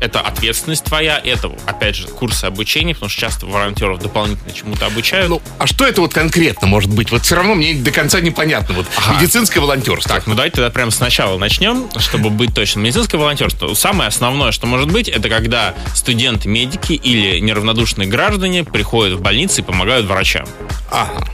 это 0.00 0.20
ответственность 0.20 0.84
твоя, 0.84 1.20
это, 1.22 1.50
опять 1.66 1.96
же, 1.96 2.06
курсы 2.08 2.44
обучения, 2.44 2.94
потому 2.94 3.10
что 3.10 3.20
часто 3.20 3.46
волонтеров 3.46 4.00
дополнительно 4.00 4.52
чему-то 4.52 4.86
обучают. 4.86 5.28
Ну, 5.28 5.42
а 5.58 5.66
что 5.66 5.86
это 5.86 6.00
вот 6.00 6.12
конкретно 6.12 6.66
может 6.66 6.90
быть? 6.90 7.10
Вот 7.10 7.22
все 7.22 7.36
равно 7.36 7.54
мне 7.54 7.74
до 7.74 7.90
конца 7.90 8.20
непонятно. 8.20 8.74
Вот 8.74 8.86
ага. 8.96 9.20
медицинское 9.20 9.60
волонтерство. 9.60 10.14
Так, 10.14 10.26
ну 10.26 10.34
давайте 10.34 10.56
тогда 10.56 10.70
прямо 10.70 10.90
сначала 10.90 11.38
начнем, 11.38 11.88
чтобы 11.98 12.30
быть 12.30 12.54
точным. 12.54 12.84
Медицинское 12.84 13.18
волонтерство. 13.18 13.72
Самое 13.74 14.08
основное, 14.08 14.52
что 14.52 14.66
может 14.66 14.90
быть, 14.90 15.08
это 15.08 15.28
когда 15.28 15.74
студенты, 15.94 16.48
медики 16.48 16.92
или 16.92 17.38
неравнодушные 17.40 18.08
граждане 18.08 18.64
приходят 18.64 19.18
в 19.18 19.22
больницы 19.22 19.60
и 19.60 19.64
помогают 19.64 20.06
врачам. 20.06 20.46
Ага. 20.90 21.24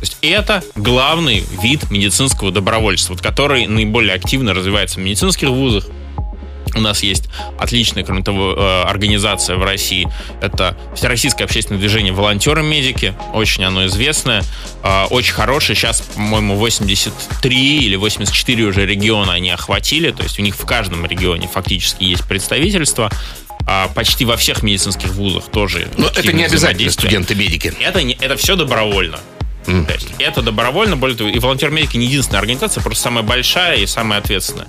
То 0.00 0.04
есть 0.04 0.16
это 0.22 0.62
главный 0.76 1.44
вид 1.60 1.90
медицинского 1.90 2.50
добровольства, 2.50 3.16
который 3.16 3.66
наиболее 3.66 4.14
активно 4.14 4.54
развивается 4.54 4.98
в 4.98 5.02
медицинских 5.02 5.48
вузах, 5.48 5.84
у 6.74 6.80
нас 6.80 7.02
есть 7.02 7.24
отличная, 7.58 8.04
кроме 8.04 8.22
того, 8.22 8.54
э, 8.56 8.82
организация 8.82 9.56
в 9.56 9.64
России. 9.64 10.08
Это 10.40 10.76
Всероссийское 10.94 11.46
общественное 11.46 11.80
движение 11.80 12.12
«Волонтеры-медики». 12.12 13.14
Очень 13.32 13.64
оно 13.64 13.86
известное. 13.86 14.42
Э, 14.82 15.04
очень 15.10 15.34
хорошее. 15.34 15.76
Сейчас, 15.76 16.00
по-моему, 16.00 16.56
83 16.56 17.78
или 17.78 17.96
84 17.96 18.64
уже 18.64 18.86
региона 18.86 19.32
они 19.32 19.50
охватили. 19.50 20.10
То 20.10 20.22
есть 20.22 20.38
у 20.38 20.42
них 20.42 20.56
в 20.56 20.64
каждом 20.64 21.06
регионе 21.06 21.48
фактически 21.48 22.04
есть 22.04 22.26
представительство 22.26 23.10
а 23.66 23.88
почти 23.88 24.24
во 24.24 24.36
всех 24.36 24.62
медицинских 24.62 25.10
вузах 25.14 25.44
тоже. 25.50 25.86
Но 25.96 26.08
это 26.08 26.32
не 26.32 26.44
обязательно 26.44 26.90
студенты-медики. 26.90 27.72
Это, 27.80 28.02
не, 28.02 28.14
это 28.14 28.36
все 28.36 28.56
добровольно. 28.56 29.20
Mm. 29.66 29.86
То 29.86 29.92
есть 29.92 30.08
это 30.18 30.42
добровольно, 30.42 30.96
более 30.96 31.16
того, 31.16 31.30
и 31.30 31.38
волонтер-медики 31.38 31.96
не 31.96 32.06
единственная 32.06 32.40
организация, 32.40 32.82
просто 32.82 33.04
самая 33.04 33.22
большая 33.22 33.76
и 33.76 33.86
самая 33.86 34.20
ответственная 34.20 34.66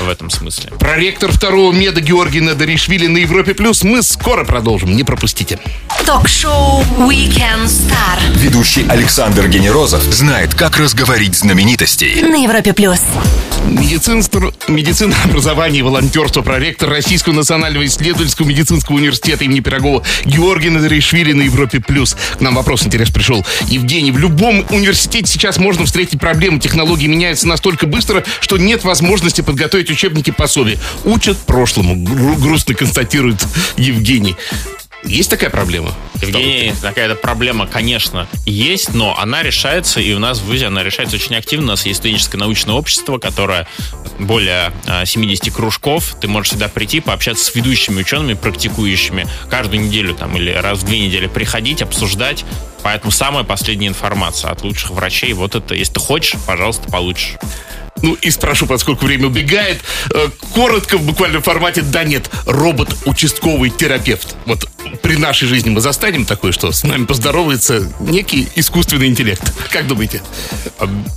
в 0.00 0.08
этом 0.08 0.30
смысле. 0.30 0.70
Проректор 0.78 1.32
второго 1.32 1.72
меда 1.72 2.00
Георгий 2.00 2.40
Надаришвили 2.40 3.06
на 3.06 3.18
Европе 3.18 3.54
Плюс. 3.54 3.82
Мы 3.82 4.02
скоро 4.02 4.44
продолжим, 4.44 4.96
не 4.96 5.04
пропустите. 5.04 5.58
Ток-шоу 6.06 6.82
Weekend 6.98 7.66
Star. 7.66 8.18
Ведущий 8.36 8.86
Александр 8.88 9.48
Генерозов 9.48 10.02
знает, 10.02 10.54
как 10.54 10.76
разговорить 10.76 11.34
знаменитостей. 11.34 12.22
На 12.22 12.36
Европе 12.42 12.72
Плюс. 12.72 13.00
Медицинство, 13.68 14.52
медицина, 14.68 15.16
образование 15.24 15.80
и 15.80 15.82
волонтерство. 15.82 16.42
Проректор 16.42 16.90
Российского 16.90 17.32
национального 17.32 17.84
исследовательского 17.86 18.46
медицинского 18.46 18.96
университета 18.96 19.44
имени 19.44 19.60
Пирогова 19.60 20.02
Георгий 20.24 20.68
Надаришвили 20.68 21.32
на 21.32 21.42
Европе 21.42 21.80
Плюс. 21.80 22.16
К 22.38 22.40
нам 22.40 22.54
вопрос 22.54 22.84
интерес 22.84 23.10
пришел. 23.10 23.44
Евгений, 23.66 24.12
в 24.12 24.18
любом 24.18 24.64
университете 24.70 25.32
сейчас 25.32 25.58
можно 25.58 25.86
встретить 25.86 26.20
проблему. 26.20 26.58
Технологии 26.58 27.06
меняются 27.06 27.48
настолько 27.48 27.86
быстро, 27.86 28.22
что 28.40 28.58
нет 28.58 28.84
возможности 28.84 29.40
подготовить 29.40 29.90
учебники 29.90 30.30
пособия. 30.30 30.78
Учат 31.04 31.38
прошлому, 31.38 31.96
грустно 32.36 32.74
констатирует 32.74 33.46
Евгений. 33.76 34.36
Есть 35.04 35.30
такая 35.30 35.50
проблема? 35.50 35.94
Евгений, 36.20 36.72
такая 36.80 37.14
проблема, 37.14 37.66
конечно, 37.66 38.26
есть, 38.46 38.94
но 38.94 39.18
она 39.18 39.42
решается, 39.42 40.00
и 40.00 40.12
у 40.14 40.18
нас 40.18 40.38
в 40.38 40.46
ВУЗе 40.46 40.66
она 40.66 40.82
решается 40.82 41.16
очень 41.16 41.36
активно. 41.36 41.66
У 41.66 41.68
нас 41.70 41.84
есть 41.86 41.98
студенческое 41.98 42.38
научное 42.38 42.74
общество, 42.74 43.18
которое 43.18 43.66
более 44.18 44.72
70 45.04 45.48
а, 45.48 45.50
кружков. 45.50 46.16
Ты 46.20 46.28
можешь 46.28 46.52
сюда 46.52 46.68
прийти, 46.68 47.00
пообщаться 47.00 47.44
с 47.44 47.54
ведущими 47.54 48.00
учеными, 48.00 48.34
практикующими, 48.34 49.26
каждую 49.50 49.82
неделю 49.82 50.14
там 50.14 50.36
или 50.36 50.50
раз 50.50 50.78
в 50.78 50.84
две 50.84 51.00
недели 51.00 51.26
приходить, 51.26 51.82
обсуждать. 51.82 52.44
Поэтому 52.82 53.10
самая 53.10 53.44
последняя 53.44 53.88
информация 53.88 54.50
от 54.50 54.62
лучших 54.62 54.90
врачей, 54.90 55.32
вот 55.32 55.54
это, 55.54 55.74
если 55.74 55.94
ты 55.94 56.00
хочешь, 56.00 56.36
пожалуйста, 56.46 56.90
получишь. 56.90 57.36
Ну 58.02 58.14
и 58.14 58.30
спрошу, 58.30 58.66
поскольку 58.66 59.06
время 59.06 59.26
убегает, 59.26 59.82
э, 60.12 60.28
коротко, 60.52 60.98
в 60.98 61.02
буквальном 61.02 61.42
формате, 61.42 61.82
да 61.82 62.04
нет, 62.04 62.30
робот-участковый 62.46 63.70
терапевт. 63.70 64.36
Вот 64.46 64.68
при 65.02 65.16
нашей 65.16 65.48
жизни 65.48 65.70
мы 65.70 65.80
застанем 65.80 66.24
такое, 66.24 66.52
что 66.52 66.72
с 66.72 66.82
нами 66.84 67.04
поздоровается 67.04 67.92
некий 68.00 68.48
искусственный 68.56 69.06
интеллект. 69.06 69.42
Как 69.70 69.86
думаете? 69.86 70.20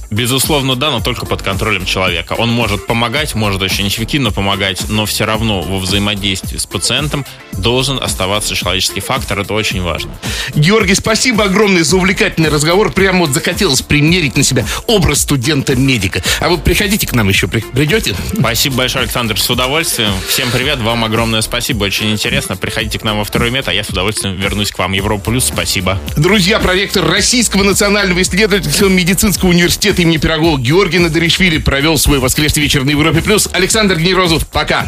Безусловно, 0.09 0.75
да, 0.75 0.91
но 0.91 1.01
только 1.01 1.25
под 1.25 1.41
контролем 1.41 1.85
человека. 1.85 2.33
Он 2.33 2.49
может 2.49 2.87
помогать, 2.87 3.35
может 3.35 3.61
очень 3.61 3.87
эффективно 3.87 4.31
помогать, 4.31 4.89
но 4.89 5.05
все 5.05 5.25
равно 5.25 5.61
во 5.61 5.79
взаимодействии 5.79 6.57
с 6.57 6.65
пациентом 6.65 7.25
должен 7.53 8.01
оставаться 8.01 8.55
человеческий 8.55 9.01
фактор. 9.01 9.39
Это 9.39 9.53
очень 9.53 9.81
важно. 9.81 10.11
Георгий, 10.55 10.95
спасибо 10.95 11.45
огромное 11.45 11.83
за 11.83 11.97
увлекательный 11.97 12.49
разговор. 12.49 12.91
Прямо 12.91 13.19
вот 13.19 13.31
захотелось 13.31 13.81
примерить 13.81 14.37
на 14.37 14.43
себя 14.43 14.65
образ 14.85 15.21
студента-медика. 15.21 16.23
А 16.39 16.49
вы 16.49 16.57
приходите 16.57 17.05
к 17.05 17.13
нам 17.13 17.27
еще, 17.27 17.47
придете? 17.47 18.15
Спасибо 18.39 18.77
большое, 18.77 19.03
Александр, 19.03 19.39
с 19.39 19.49
удовольствием. 19.49 20.11
Всем 20.27 20.49
привет, 20.51 20.79
вам 20.79 21.03
огромное 21.03 21.41
спасибо, 21.41 21.83
очень 21.85 22.11
интересно. 22.11 22.55
Приходите 22.55 22.99
к 22.99 23.03
нам 23.03 23.17
во 23.17 23.23
второй 23.23 23.51
мет, 23.51 23.67
а 23.67 23.73
я 23.73 23.83
с 23.83 23.89
удовольствием 23.89 24.35
вернусь 24.35 24.71
к 24.71 24.79
вам. 24.79 24.93
Европа 24.93 25.31
Плюс, 25.31 25.45
спасибо. 25.45 25.99
Друзья, 26.15 26.59
проректор 26.59 27.05
Российского 27.05 27.63
национального 27.63 28.21
исследовательского 28.21 28.89
медицинского 28.89 29.49
университета 29.49 29.96
имени 29.99 30.17
Пирогова 30.17 30.57
Георгий 30.57 30.99
Надаришвили 30.99 31.57
провел 31.57 31.97
свой 31.97 32.19
воскресный 32.19 32.63
вечер 32.63 32.83
на 32.83 32.91
Европе 32.91 33.21
Плюс. 33.21 33.49
Александр 33.53 33.95
Гнерозов, 33.95 34.47
пока. 34.47 34.87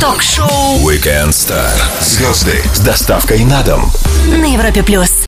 Ток-шоу 0.00 0.78
Weekend 0.88 1.30
Star. 1.30 1.70
Звезды 2.00 2.62
с 2.74 2.80
доставкой 2.80 3.44
на 3.44 3.62
дом. 3.62 3.90
На 4.28 4.52
Европе 4.52 4.82
Плюс. 4.82 5.10